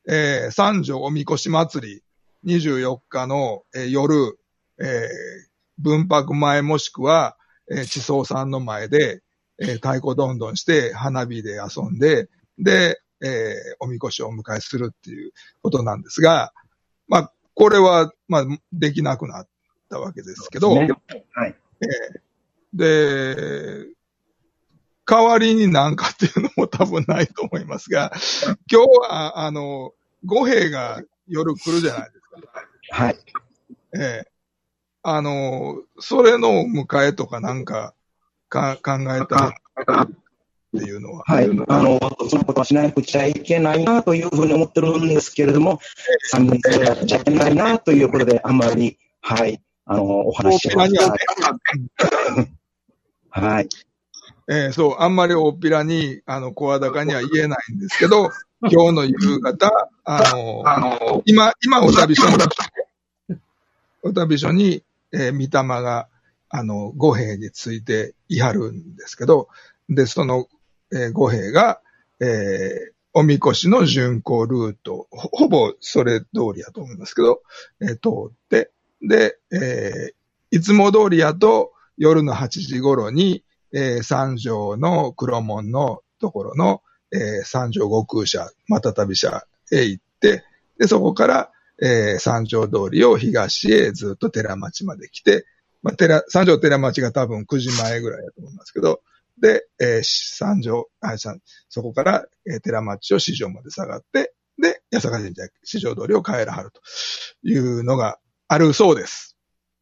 [0.10, 2.02] えー、三条おみこし祭
[2.44, 4.38] り、24日の、えー、夜、
[4.82, 4.88] えー、
[5.78, 7.38] 分泊前もしくは、
[7.70, 9.22] えー、地層さんの前で、
[9.60, 16.54] えー、太鼓どんどんして花火で遊んで、で、えー、おみこしをお迎えするっていうことなんですが、
[17.08, 19.48] まあ、これは、まあ、できなくなっ
[19.90, 20.90] たわけですけど、ね、
[21.34, 21.56] はい。
[21.82, 23.88] えー、で、
[25.06, 28.12] 代わりになんかっていうのも多分ないと思いますが、
[28.72, 29.94] 今日は、あの、
[30.26, 33.04] 五兵が夜来るじゃないですか。
[33.04, 33.20] はい。
[33.96, 34.26] ええー、
[35.04, 37.94] あの、それの迎えとかなんか
[38.52, 39.54] か考えた
[40.78, 41.24] っていうのは。
[41.26, 41.46] はい。
[41.46, 42.00] あの、
[42.30, 45.80] そのことはしなくちゃいけないなというふうに思ってるんですけれども、
[46.34, 49.62] 3人でやっちゃいけないなということで、あんまり、はい。
[49.86, 50.90] あの、お話をしたい。
[53.30, 53.70] はい。
[54.50, 58.30] えー、そう、あんまり大っぴらに、あの、声高には言えないんですけど、
[58.62, 63.38] 今日の夕方、あの、あの今、今、お旅所に、
[64.04, 66.08] お旅所に、えー、御霊が、
[66.50, 69.48] あの、五兵についていはるんですけど、
[69.90, 70.48] で、その、
[70.94, 71.82] えー、五兵が、
[72.20, 77.42] えー、おみこしの巡行ルート、ほぼそれ通りやと思いますけど、
[77.82, 78.72] えー、通って、
[79.02, 86.82] で、えー、いつも通りやと夜の8時頃に、えー、三条の黒門のところの、
[87.12, 90.44] えー、三条五空車、また旅車へ行って、
[90.78, 95.46] で、そこから、えー、三条通りを東へずっと寺町まで来て、
[95.84, 99.02] まあ、寺、三条寺町が多分9時前ぐらいだと思いますけど、
[99.42, 106.82] で、えー、三条、あ、そこから、えー、寺町を市場まで下がって、で、八坂神社、市場通りを帰らはると
[107.44, 109.36] いうのがあるそうです。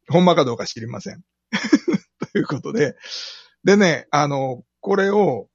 [0.08, 1.22] ほんまかどうか知りません。
[2.32, 2.96] ということで、
[3.62, 5.48] でね、あの、これを、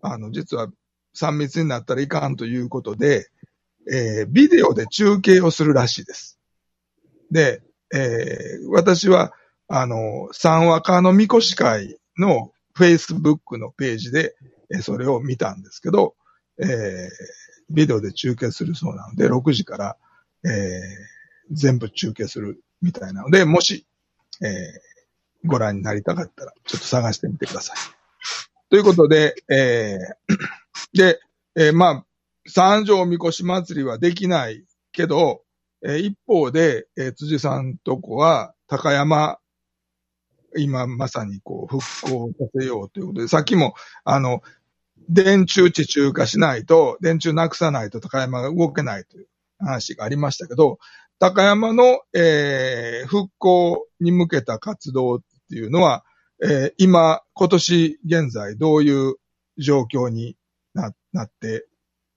[0.00, 0.68] あの、実は
[1.14, 3.28] 3密になったらいかんということで、
[3.92, 6.38] えー、ビデオで中継をするらしいです。
[7.30, 7.62] で、
[7.94, 9.32] えー、私は、
[9.68, 14.34] あの、三和歌のみこし会の Facebook のページで、
[14.70, 16.14] えそれを見たんですけど、
[16.58, 17.08] えー、
[17.70, 19.96] ビデオで中継するそうなので、6時から、
[20.44, 20.50] えー、
[21.50, 23.86] 全部中継するみたいなので、もし、
[24.42, 27.76] えー、ご覧になりたかったら、ちょっと探してみてください。
[28.68, 31.20] ということで、えー、で、
[31.56, 32.06] えー、まあ、
[32.48, 35.42] 三条みこし祭りはできないけど、
[35.84, 39.38] えー、一方で、えー、辻さんとこは高山
[40.58, 44.42] 今まさにこう復興させようということで、さっきも、あの、
[45.08, 49.28] 電柱地中化しないと、電柱なくさないと高山が動けないという
[49.58, 50.78] 話がありましたけど、
[51.18, 56.04] 高山の、えー、復興に向けた活動っていうのは、
[56.42, 59.14] えー、今、今年現在どういう
[59.58, 60.36] 状況に
[60.74, 61.66] ななって、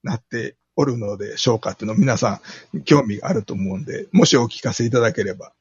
[0.04, 2.42] なっておるのでしょうかっていうのを皆さ
[2.74, 5.54] ん興味があると思うんで、もしお聞かせいただければ。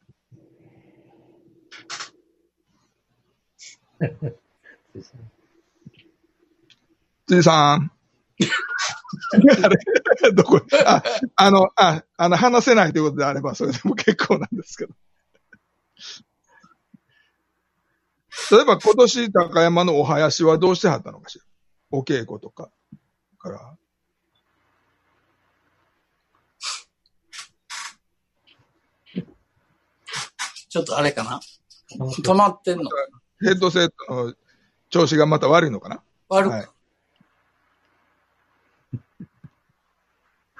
[7.26, 7.90] 辻さん。
[9.34, 9.68] あ
[10.22, 10.60] れどこ？
[10.86, 11.02] あ、
[11.36, 14.94] あの、あ、あの、話せないということであれば、それでも結構なんですけど。
[18.52, 21.44] 例えば今年高山のお囃子はどうしてはったのかしら？
[21.90, 22.70] お稽古とか。
[23.38, 23.76] から。
[30.68, 31.40] ちょっとあれかな
[31.98, 32.84] 止まってんの
[33.40, 34.34] ヘッドセットの
[34.90, 36.00] 調子がまた悪いのかな？
[36.28, 36.50] 悪い。
[36.50, 36.68] はい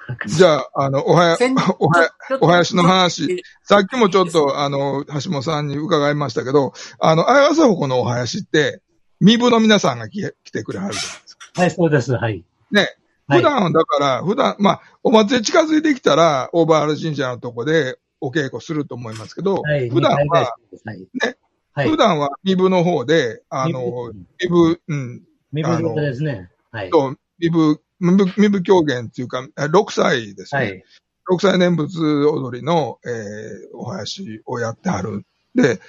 [0.25, 1.37] じゃあ、あの、おはや、
[1.77, 2.09] おはや、
[2.41, 8.81] おはやしの話、さっきもちょっと、あの、橋本さんに伺いましたけど、あの、あやがさほこのおはやしって、
[9.19, 11.61] 身分の皆さんが来来てくれはるじゃないですか。
[11.61, 12.13] はい、そうです。
[12.13, 12.43] はい。
[12.71, 12.95] ね。
[13.27, 20.55] 普段、だから、普段、まあ、お祭り近づいてきたら、オーバーール神社のとこでお稽古すると思いますけど、はい、普段は、
[21.21, 21.37] ね、
[21.79, 24.11] はい、普段は身部の方で、あの、
[24.41, 25.23] 身部、うん。
[25.51, 26.51] 身部ですね。
[26.71, 26.89] はい。
[26.89, 30.61] と、身部、身部、身部狂言っていうか、6歳ですね。
[30.61, 30.83] はい。
[31.31, 35.25] 6歳念仏踊りの、えー、お囃子をやってはる。
[35.55, 35.79] で、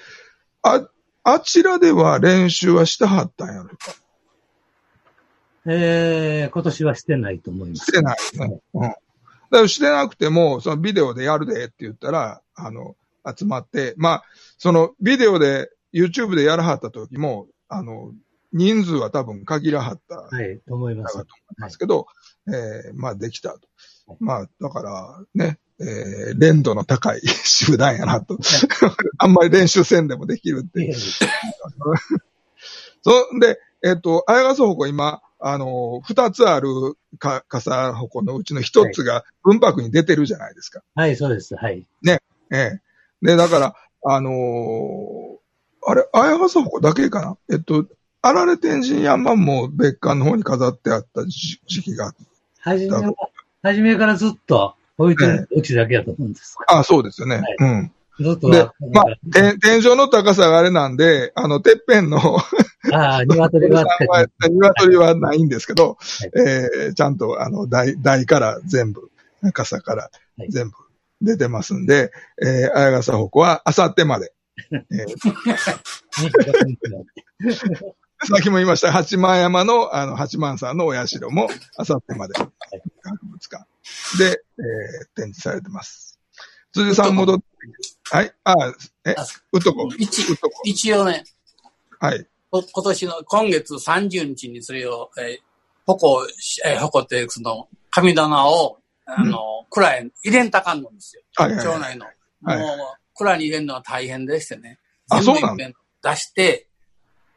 [0.62, 0.86] あ、
[1.24, 3.76] あちらでは練習はしてはったんやろか？
[5.66, 7.86] えー、今年はしてないと思います。
[7.86, 8.16] してない
[8.48, 8.60] ね。
[8.74, 8.82] うん。
[8.82, 8.98] だか
[9.50, 12.96] らしてなくても、そのビデオでやるでって言ったら、あの、
[13.36, 14.24] 集まって、まあ、
[14.58, 18.12] そのビデオで YouTube でやらはった時も、あの、
[18.52, 20.16] 人数は多分限らはった。
[20.16, 21.14] はい、と思います。
[21.14, 22.06] と思いますけど、
[22.46, 23.68] はい、えー、まあできたと。
[24.18, 28.38] まあ、だからね、えー、連度の高い 集団やなと。
[29.18, 30.94] あんまり練習せんでもできるっていう。
[33.02, 36.68] そんで、えっ、ー、と、綾笠鉾今、あの、二つある
[37.18, 40.82] か、笠鉾のうちの一つが文白に出てるじゃないですか。
[40.94, 41.54] はい、そうです。
[41.54, 41.86] はい。
[42.02, 42.20] ね、
[42.52, 44.34] ええー、で、だから、あのー、
[45.86, 47.36] あれ、綾笠鉾だけかな？
[47.50, 47.86] えっと、
[48.22, 52.14] あられ天神山も別館の方に飾ってあった時期があっ
[52.62, 52.70] た。
[52.70, 53.14] はじめは、
[53.62, 56.64] はじめからずっと置いてるうちだけやと思うんですか。
[56.68, 57.36] あそうですよね。
[57.36, 57.92] はい、うん。
[58.20, 62.18] ずっとで、まあ、天、天井の高さがあれなんで、あの、てっぺんの
[62.92, 63.86] ああ、 鶏は
[64.38, 69.10] 鶏はないんですけど、はい、えー、ちゃんと、あの、台、台から全部、
[69.42, 70.10] 高さから
[70.50, 70.76] 全部
[71.22, 72.10] 出てますんで、はい、
[72.42, 74.32] えー、綾笠鉾はあさってまで、
[78.22, 82.50] さっきも言いました、八幡山の、あの、八幡さんのお社も、あさってまで、博
[83.26, 83.64] 物館
[84.18, 86.18] で、えー、展示されてます。
[86.72, 87.44] 辻さん戻って、
[88.10, 88.32] はい。
[88.44, 88.74] ああ、
[89.06, 89.14] え、
[89.52, 89.88] うとこ。
[89.98, 90.22] 一、
[90.64, 91.24] 一応ね。
[91.98, 92.26] はい。
[92.50, 95.40] 今年の、今月30日にそれを、えー、
[95.86, 96.26] 矛、
[96.66, 101.22] えー、矛ってその、神棚を、あの、うん、蔵へ入れんたかんのんですよ。
[101.36, 102.06] はい、はい、町内の。
[102.44, 104.78] はい、もう、蔵に入れるのは大変でしてね。
[105.10, 105.66] あ、そうなん出
[106.16, 106.66] して、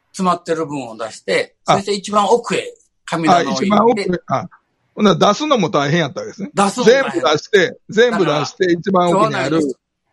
[0.08, 2.74] 詰まってる分を出して、そして一番奥へ
[3.04, 3.64] 神棚を入れて。
[3.66, 4.06] 一番奥へ。
[4.28, 4.48] あ
[4.94, 6.50] ほな出すのも大変やったわけですね。
[6.54, 9.60] 出すの全部出して、全部出して、一番奥にある。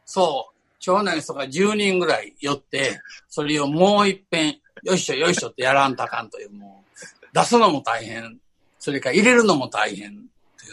[0.05, 0.51] そう。
[0.79, 2.99] 町内の人が10人ぐらい寄って、
[3.29, 8.39] それをもう一遍、よいしょよいしょってやらんとあかんという、もう、出すのも大変。
[8.79, 10.25] それから入れるのも大変。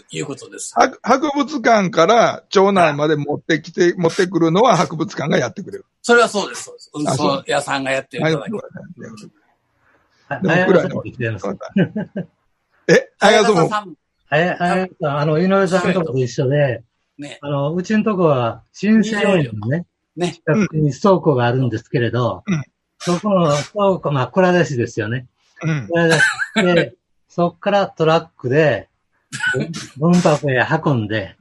[0.03, 0.75] ということです。
[1.03, 5.85] 博物館から町内まで持ってきて、持ってくるのは博物館がやってくれる。
[6.03, 6.91] それはそうです、そうです。
[6.95, 8.61] 運送屋さんがやってるいただける。
[12.89, 13.95] えあやそさん。
[14.31, 16.83] あや、あの、井上さんと一緒で、
[17.19, 19.87] ね、あの、うちのとこは、新生園のね、
[20.17, 22.63] ね、近くに倉庫があるんですけれど、うん、
[22.99, 25.27] そこの倉庫、まあ、倉出しですよね。
[25.63, 26.21] うん、倉出し
[26.57, 26.95] で、
[27.29, 28.89] そこからトラックで、
[29.99, 31.37] 文博へ運んで、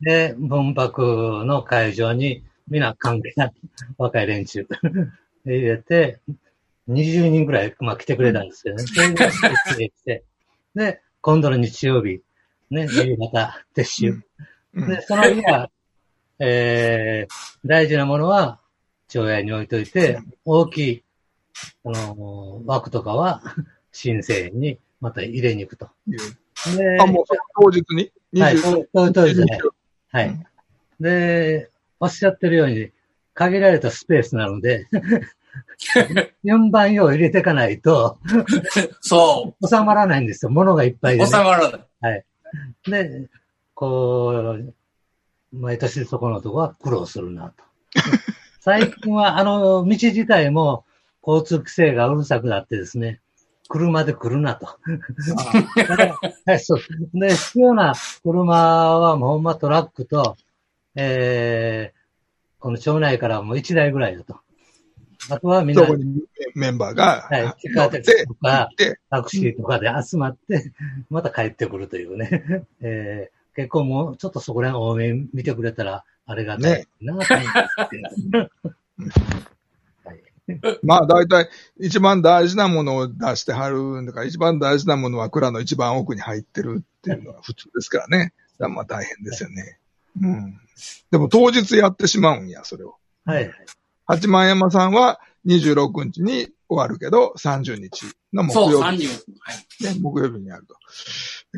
[0.00, 3.52] で、文博の会場に、皆関係な
[3.96, 4.66] 若い連中
[5.46, 6.20] 入れて、
[6.88, 8.84] 20人くらい、まあ、来てくれたんですけどね。
[10.04, 10.24] で、
[10.74, 12.22] で、今度の日曜日、
[12.70, 14.22] ね、夕方、撤収。
[14.74, 15.70] で、その日は、
[16.38, 18.60] えー、大事なものは、
[19.08, 21.04] 町屋に置いといて、大きい、
[21.84, 23.42] あのー、枠とかは、
[23.92, 25.88] 新生にまた入れに行くと。
[26.76, 27.24] で、あ、もう
[27.60, 28.10] 当日に？
[28.40, 28.56] はい、
[28.92, 29.58] 当日ね。
[30.10, 30.46] はい。
[31.00, 32.90] で、おっしゃってるように、
[33.36, 34.88] 限られたスペースなので
[36.42, 38.18] 4番用入れていかないと
[39.00, 39.68] そう。
[39.68, 40.50] 収まらないんですよ。
[40.50, 41.86] 物がいっぱいで、ね、収まらない。
[42.00, 42.24] はい。
[42.90, 43.28] で、
[43.74, 44.74] こう、
[45.52, 47.64] 毎年そこのとこは苦労するなと。
[48.60, 50.84] 最近はあの道自体も
[51.24, 53.20] 交通規制がうるさくなってですね、
[53.68, 54.66] 車で来るなと。
[54.66, 56.80] はい、 そう。
[57.14, 60.36] で、必要な車はもうほんまトラックと、
[60.94, 64.36] えー、この町内からもう1台ぐらいだと。
[65.28, 65.82] あとはみんな、
[66.54, 68.68] メンバーが、はい、地下鉄とか、
[69.10, 70.72] タクシーとかで集まって、
[71.10, 72.64] また帰ってくるというね。
[72.80, 79.55] えー、結構もう、ちょっとそこら辺多め見てくれたら、あれがたいなと思うんです
[80.82, 88.32] まあ大体一番大事なものを出してはるんだから、一番大事なものは蔵の一番奥に入ってるっていうのは普通ですからね。
[88.58, 89.78] まあ大変ですよね。
[90.20, 90.60] うん。
[91.10, 92.96] でも当日やってしまうんや、それを。
[93.24, 93.50] はい。
[94.06, 98.72] 八幡山さんは26日に終わるけど、30日の木曜日。
[98.72, 99.06] そう、30日。
[99.40, 99.94] はい。
[99.94, 100.76] ね、木曜日にやると、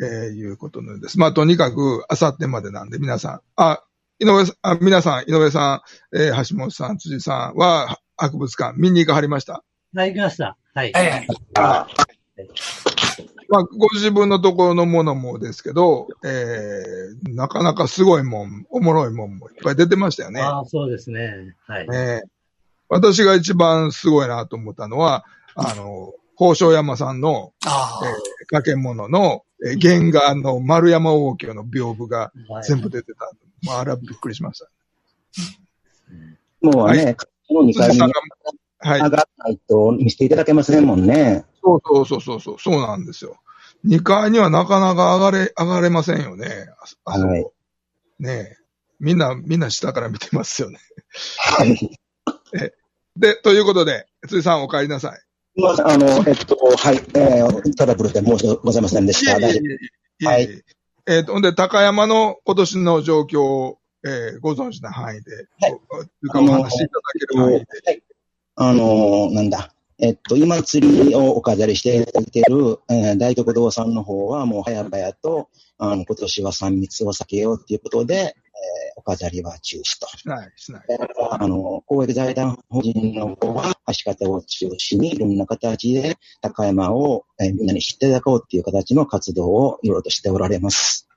[0.03, 1.19] えー、いうことなんです。
[1.19, 3.83] まあ、とにかく、あさってまでなんで、皆さん、あ、
[4.19, 9.63] 井上さん、あ皆さん、井上さん、えー、橋本さん、辻さんは、博物館、見に行かはりました？
[9.95, 10.57] はい、行きました。
[10.75, 10.93] はい。
[10.93, 11.29] はいはい。
[13.49, 20.41] まあ、ご自分のところのものもですけど、えー、なかなかすごいもん、おもろいもんもいっぱい出てましたよね。
[20.41, 21.57] ああ、そうですね。
[21.67, 21.87] はい。
[21.93, 22.29] えー
[22.91, 27.71] 私が一番すごいなと思ったのは、あの、宝生山さんの、えー、
[28.49, 32.33] 掛け物の、えー、原画の丸山王家の屏風が
[32.67, 33.25] 全部出てた。
[33.25, 34.69] はい、まあ、あれはびっくりしました。
[36.61, 37.17] もうね、
[37.49, 38.09] この2階に上
[38.99, 41.45] がらないと見せていただけませんもんね。
[41.63, 43.37] そうそうそうそうそう、そうなんですよ。
[43.87, 46.69] 2階にはなかなか上がれ、上がれませんよね。
[47.05, 47.47] あはい。
[48.19, 48.57] ね
[49.01, 50.79] みんな、みんな下から見てますよね。
[51.39, 51.99] はい。
[52.55, 52.73] え
[53.17, 55.21] で、ということで、辻さんお帰りなさい。
[55.59, 59.39] まあ、あの、えっと、はい、えー、トラブルで申し訳ございませんでした。
[59.39, 59.61] いえい
[60.23, 60.49] えはい。
[61.07, 65.81] えっ、ー、と、ほんで、高山の今年の状況を、えー、ご存知な範囲で、はい、
[66.29, 67.67] お話しいただける範囲で。
[67.87, 68.03] はい。
[68.61, 69.73] あのなんだ。
[70.01, 75.49] えっと、今釣りをお飾りしていただいている、えー、大徳堂さんの方はもう早々と、
[75.79, 78.37] あの、今年は3密を避けようということで、
[78.97, 80.07] お飾りは中止と。
[80.17, 80.83] しない、しない。
[81.31, 91.09] あの、公益財団法人の方は、橋方を中心にいろんな形で高山を、えー、みんなに知っていただこうっていう形の活動をいろいろとしておられます。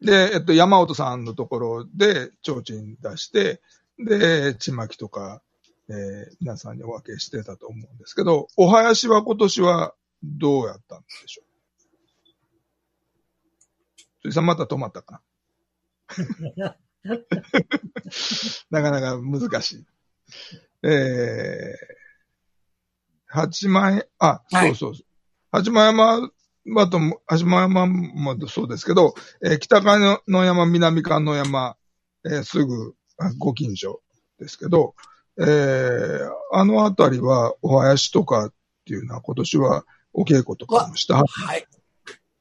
[0.00, 3.60] で、えっと、山本さんのところで、提灯出して、
[3.98, 5.42] で、ちまきとか、
[5.88, 11.44] えー、皆さんにお分けしてたと思うんですけど、お囃子は今年はどうやったんでしょう？
[14.22, 15.20] 辻さんまた止まったかな？
[18.70, 19.86] なかなか難しい。
[20.82, 21.76] えー、
[23.26, 25.04] 八万円、あ、はい、そうそう。
[25.52, 26.30] 八幡山
[26.66, 31.76] はと、八幡山もそうですけど、えー、北海の山、南関の山、
[32.24, 32.94] えー、すぐ、
[33.38, 34.00] ご近所
[34.38, 34.94] ですけど、
[35.38, 38.52] えー、あのあたりはお囃子とかっ
[38.86, 41.66] ていうのは今年はお稽古とかもしたはい。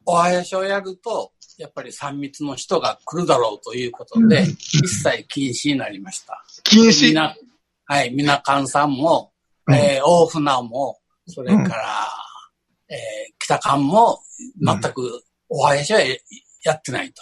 [0.06, 6.44] お囃子をやると、やっぱり3密の人が来るだろうということで、一切禁止になりました。
[6.64, 7.14] 禁止？
[7.86, 9.32] はい、みなかんさんも、
[9.70, 14.20] えー、大船も、それから、うん、えー、北館も、
[14.62, 16.00] 全くお囃子は
[16.64, 17.22] やってないと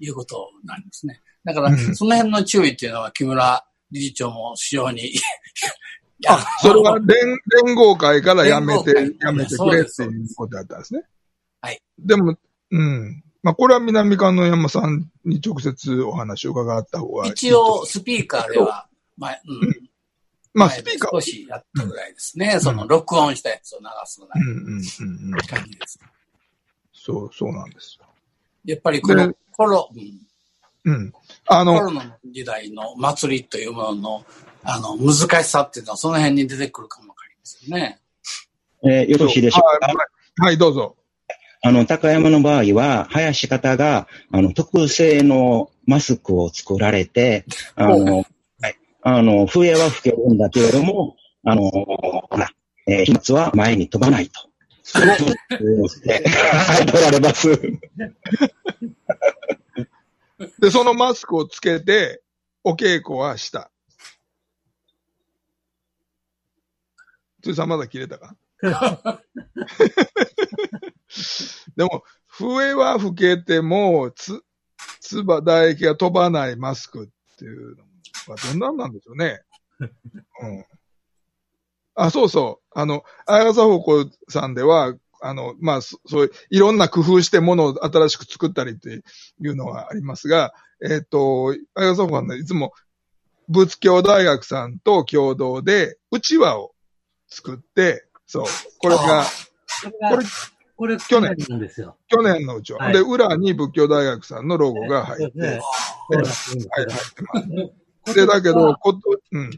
[0.00, 1.20] いうことなんですね。
[1.44, 5.12] だから、その辺の注意っていうのは、木村理事長も非常に
[6.26, 7.08] あ、それは連
[7.66, 11.02] 連合会からやめて、やめてくれっていうことだったんですね。
[11.60, 11.80] はい。
[11.98, 12.34] でも、
[12.70, 13.22] うん。
[13.46, 17.30] まあ、これは南関の山さんに直接お話を伺った方がいい。
[17.30, 19.88] 一応、スピーカーでは、まあ、うん。
[20.52, 22.54] まあ、スピーカー少しやったぐらいですね。
[22.54, 24.42] うん、その、録音したやつを流すぐらい。
[24.42, 25.38] うんうんうん。
[25.46, 26.00] 感じです。
[26.92, 28.06] そう、そうなんですよ。
[28.64, 29.90] やっぱりこの頃、
[30.84, 30.92] うん。
[30.92, 31.12] うん。
[31.46, 34.26] あの、コロナの時代の祭りというものの、
[34.64, 38.00] あの、難しさっていうのはその辺に出てくるかもわかりますよね。
[38.82, 39.94] えー、よろしいでしょうか？
[40.38, 40.96] はい、どうぞ。
[41.62, 47.44] あの、高山の場合は、林方が、あの、特製のマスクを作られて、
[47.74, 48.24] あの、
[48.60, 52.50] はい、あの、笛は吹けるんだけれども、あの、ほら、
[52.86, 54.40] えー、飛沫は前に飛ばないと。
[54.92, 55.16] は
[56.82, 57.50] い、取られます。
[60.60, 62.22] で、そのマスクをつけて、
[62.62, 63.70] お稽古はした。
[67.42, 68.34] つさんまだ切れたか？
[71.76, 74.42] でも、笛は吹けても、つ、
[75.00, 77.84] つば唾液が飛ばないマスクっていうの
[78.34, 79.40] はどんなんなんでしょうね。
[79.80, 80.64] うん。
[81.94, 82.78] あ、そうそう。
[82.78, 89.02] あの、あやさほこさんでは、あの、まあ、そういう、いろんな工夫してものを新しく作ったりって
[89.40, 90.52] いうのはありますが、
[90.82, 92.72] えっ、ー、と、あやさほこさんいつも、
[93.48, 96.74] 仏教大学さんと共同で、うちわを
[97.28, 98.44] 作って、そう。
[98.78, 99.24] これが、
[100.10, 100.24] これ、
[100.76, 101.96] これ去年なんですよ。
[102.08, 102.84] 去年のうちは。
[102.84, 105.38] はい、で、裏に仏教大学さんのロゴが入って。
[105.38, 105.60] ね、
[106.10, 108.14] 入ってます。
[108.14, 109.00] で、だけど、今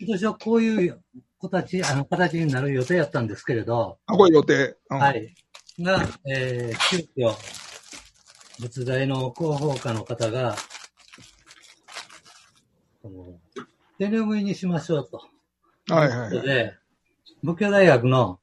[0.07, 1.03] 年はこういう
[1.41, 3.99] 形、あの、形になる予定やったんですけれど。
[4.07, 4.77] あ、これ予定。
[4.91, 5.35] うん、はい。
[5.81, 7.35] が、えー、急遽、
[8.61, 10.57] 仏大の広報課の方が、
[13.99, 15.23] 手拭いにしましょうと。
[15.93, 16.47] はいはい、はい。
[16.47, 16.75] で、
[17.43, 18.41] 仏教大学の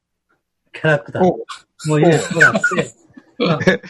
[0.75, 1.45] キャラクターも
[1.87, 2.53] 入れてもらっ
[3.63, 3.81] て、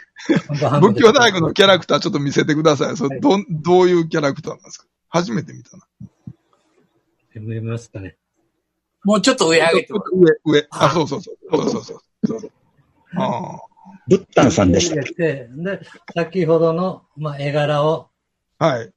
[0.82, 2.98] 仏教大学のキャラクターちょっと見せてください。
[2.98, 4.86] それどどういうキャラクターなんですか？
[5.10, 5.88] 初めて見たな。
[7.36, 8.18] 見ますかね。
[9.04, 9.94] もうちょっと上上げて。
[9.94, 10.00] 上、
[10.46, 10.68] 上。
[10.72, 11.38] あ、そうそうそう。
[11.52, 12.52] そうそうそう。
[13.18, 13.62] ああ。
[14.08, 15.02] ブッタンさんでした。
[15.02, 15.50] で、
[16.14, 18.10] 先ほどの、まあ、絵柄を。
[18.58, 18.92] はい。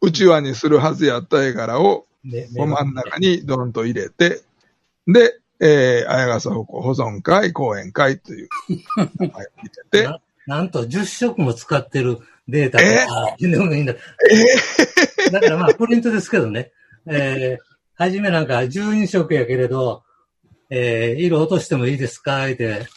[0.00, 4.42] うちわにするはずやった絵柄を、真ん中にドンと入れて、
[5.06, 8.48] で、えー、綾笠保護保存会、講演会という
[9.16, 9.30] 名前を
[9.62, 10.20] 見ててな。
[10.48, 13.44] なんと10色も使ってるデータが、え？
[13.46, 13.94] ー、でもいいんだ。
[13.94, 14.00] か
[15.40, 16.72] らまあ、プリントですけどね。
[17.06, 20.02] えー、はじめなんか12色やけれど、
[20.68, 22.50] えー、色落としてもいいですか？
[22.50, 22.88] って、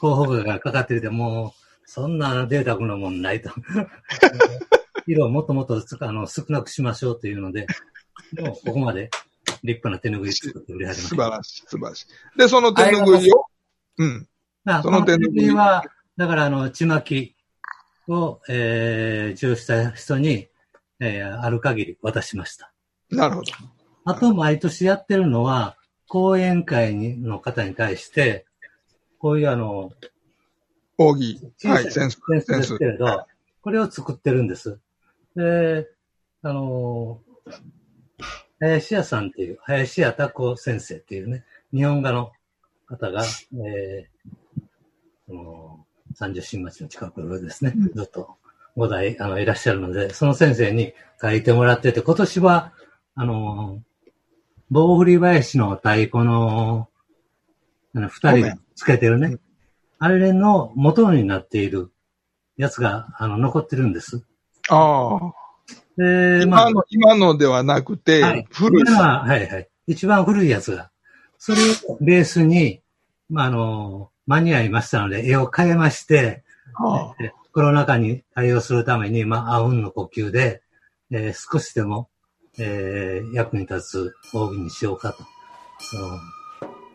[0.00, 3.50] 候補がかかってて、もう、そんなデータのもんないと。
[5.08, 7.66] 色をもっともっとあの少なくしましょうというので、
[8.38, 9.10] もうここまで
[9.64, 12.38] 立派な手拭い作って売り始め素晴らしい、素晴らしい。
[12.38, 13.46] で、その手拭いを、
[13.98, 14.28] うん。
[14.82, 15.82] その手拭いは、
[16.16, 17.34] だからあの、ちまき
[18.06, 20.48] を、えー、重した人に、
[21.00, 22.72] えー、ある限り渡しました。
[23.10, 23.52] なるほど。
[24.04, 25.76] あと、毎年やってるのは、
[26.08, 28.44] 講演会にの方に対して、
[29.18, 29.90] こういうあの、
[30.98, 32.20] 扇、はい、センス。
[32.20, 33.26] センスですけれど、
[33.62, 34.78] これを作ってるんです。
[35.34, 35.88] で、
[36.42, 37.22] あの、
[38.60, 42.32] 林家さんっていう、林家拓子先生っていうね、日本画の
[42.86, 43.24] 方が、
[43.66, 44.62] えー、
[45.26, 48.36] その三十新町の近くですね、ずっと
[48.76, 52.72] 五代あのいらっしゃるので、その先生に書いてもらってて、今年は、
[53.14, 53.80] あの、
[54.70, 56.88] 棒振り林の太鼓の、
[57.94, 59.38] あの、二人つけてるね、
[59.98, 61.90] あれの元になっている
[62.56, 64.24] やつが、あの、残ってるんです。
[64.68, 65.43] ああ。
[65.98, 68.84] えー、まあ、今の、今のではなくて、はい、古い。
[68.84, 69.68] はいはい。
[69.86, 70.90] 一番古いやつが。
[71.38, 72.80] それをベースに、
[73.28, 76.42] まあ、あの、間に合いましたので、絵を変えまして、
[76.74, 80.62] はあ、コロナ禍に対応するために、まあ、あうんの呼吸で、
[81.10, 82.08] えー、少しでも、
[82.58, 85.24] えー、役に立つ扇にしようかと。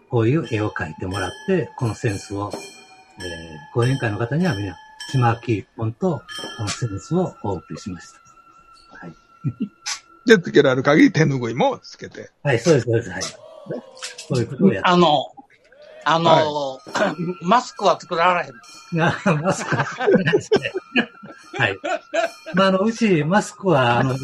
[0.10, 4.76] こういう絵を描いてもらって、このセンスを、えー、講演会の方にはみんな、
[5.12, 6.22] ちまき一本と、
[6.58, 8.20] このセンスをお送りしました。
[9.44, 9.70] はい。
[10.26, 12.30] で、つけられる限り手拭いもつけて。
[12.44, 13.10] はい、そうです、そうです。
[13.10, 13.22] はい。
[13.22, 15.26] そういうことをやあの、
[16.06, 18.54] あの、はい、 マスクは作られへん。
[19.42, 20.72] マスクは作らないですね。
[21.58, 21.80] はい。
[22.54, 24.16] まあ、あの、うち、マスクは、あの、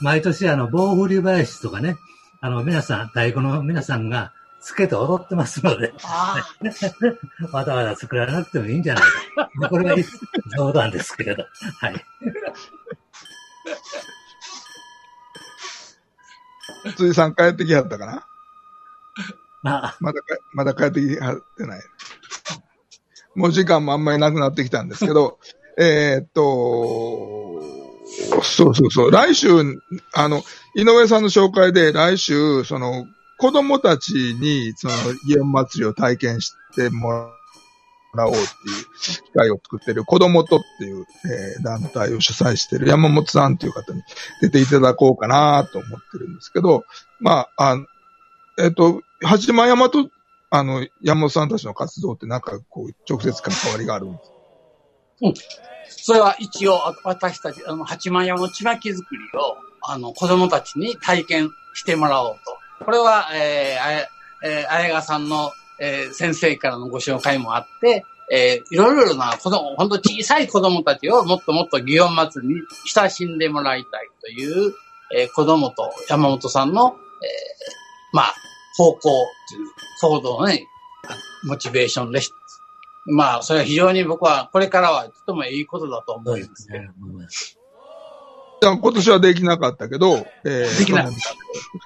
[0.00, 1.96] 毎年、あの、棒振り林とかね、
[2.40, 4.32] あの、皆さん、太鼓の皆さんが、
[4.62, 5.92] つけて踊ってますので、
[7.52, 9.04] わざわざ作らなくてもいいんじゃない
[9.60, 9.68] か。
[9.68, 9.96] これは
[10.56, 11.44] 冗談ですけれど。
[11.78, 12.06] はい。
[16.96, 18.26] 辻さん帰ってきはったかな？
[19.64, 20.20] あまだ
[20.52, 21.82] まだ帰ってきはってない。
[23.34, 25.38] もう時間もあんまりなくなってきたんですけど、
[25.78, 27.62] えー、っと、
[28.42, 29.10] そうそうそう。
[29.10, 29.48] 来週、
[30.12, 30.42] あの、
[30.74, 33.06] 井上さんの紹介で来週、その、
[33.38, 34.94] 子供たちに、その、
[35.26, 37.30] 祇園祭りを体験してもら
[38.14, 38.46] らおうっていう
[39.24, 41.06] 機会を作ってる子供とっていう、
[41.56, 44.02] えー、団体を主催してる山本さんっていう方に
[44.40, 46.84] 出ていただこうかなと思ってるんですけど、
[47.20, 47.86] まあ、あ
[48.58, 50.10] えっ、ー、と、八幡山と、
[50.50, 54.32] あの、山本さんたちの活動ってなんかこう、直接関わりがあるんです
[55.22, 55.34] うん。
[55.88, 62.36] それは一応、私たち、あの、八幡山のちまき作りを、あの、子供たちに体験してもらおう
[62.78, 62.84] と。
[62.84, 64.06] これは、えー、あや、
[64.44, 65.52] えー、あやがさんの、
[65.82, 72.54] えー、先生からのご紹介もあって、えー、いろいろな子供、本当小さい子供たちをもっともっと祇園祭に
[72.86, 74.72] 親しんでもらいたいという、
[75.14, 78.34] えー、子供と山本さんの、えー、まあ、
[78.76, 79.26] 方向という
[80.00, 80.68] 行動のね、
[81.44, 82.36] モチベーションでした。
[83.04, 86.90] まあ、それは非常に僕は、これからはとてもいいことだと思いますね。
[88.70, 91.08] 今年はできなかったけど、えー、できな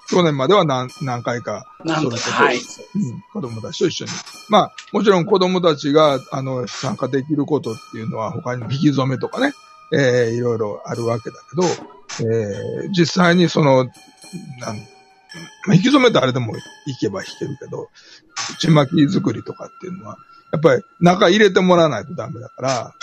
[0.08, 0.54] 去年まで。
[0.54, 2.62] は何何回か、何度か、はい、うん、
[3.32, 4.10] 子供たちと一緒に。
[4.48, 9.52] まあ、もちろん子供たちが、あの、参加できることっていうのは他にも引き染めとかね、
[9.92, 14.76] えー、いろいろあるわけだけど、えー、実際にその、なん
[15.66, 16.52] まあ、引き染めってあれでも
[16.86, 17.88] 行けば弾けるけど、
[18.58, 20.16] ちまき作りとかっていうのは、
[20.52, 22.94] やっぱり中入れてもらわないとダメだから、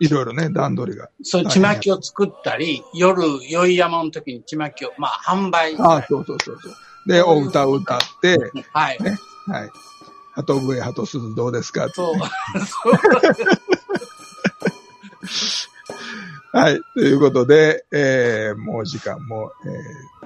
[0.00, 1.08] いろいろね、段取りが。
[1.22, 5.76] そう、ちまきを作ったり、夜、宵山の時にちまきを、まあ、販売。
[5.78, 6.72] ああ、そうそうそうそう。
[7.06, 8.38] で、お歌を歌って、
[8.72, 8.98] はい。
[9.02, 9.70] ね、はい。
[10.32, 11.88] 鳩笛、鳩鈴どうですか？
[11.90, 12.14] そう。
[16.52, 16.80] はい。
[16.94, 19.68] ということで、えー、もう時間も、え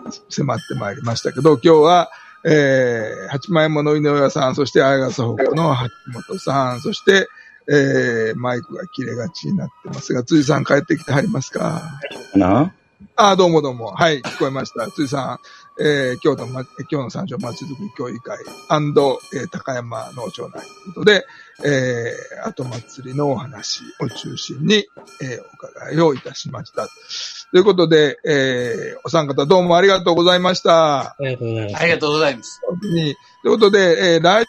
[0.08, 2.10] ー、迫ってまいりましたけど、今日は、
[2.46, 5.90] えー、八枚物井上さん、そして綾笠北の八
[6.28, 7.28] 本さん、そして、
[7.68, 11.82] えー、マイクが切れがちになってますが、辻さん帰ってきてはりますか？
[12.34, 12.74] な？
[13.16, 13.86] あ、どうもどうも。
[13.88, 14.90] はい、聞こえました。
[14.90, 15.38] 辻さ
[15.78, 21.26] ん、えー、京都、ま、京の三条まちづくり協議会、えー、高山農町内ということで、
[21.64, 24.86] えー、後祭りのお話を中心に、
[25.22, 26.88] えー、お伺いをいたしました。
[27.52, 31.00] ということで、えー、お三方どうもありがとうございました。
[31.00, 31.82] ありがとうございます。
[31.82, 32.60] ありがとうございます。
[32.60, 34.48] ということで、えー、来来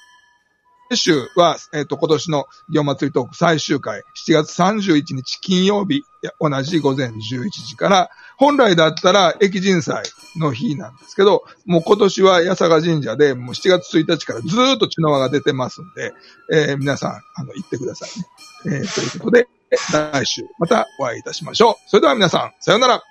[0.94, 6.04] 週は、えっ、ー、と、今年の祇祭トーク最終回、7月31日金曜日、
[6.40, 10.04] 同じ午前11時から、本来だったら駅人祭
[10.38, 16.14] の日なんですけど、もう今年は八坂神社で、もう7月1日からずーっと血の輪が出てますんで、
[16.52, 18.06] えー、皆さん、あの、行ってくださ
[18.66, 18.80] いね。
[18.80, 19.48] えー、ということで、
[19.92, 21.76] 来週またお会いいたしましょう。
[21.90, 23.04] それでは皆さん、さようなら。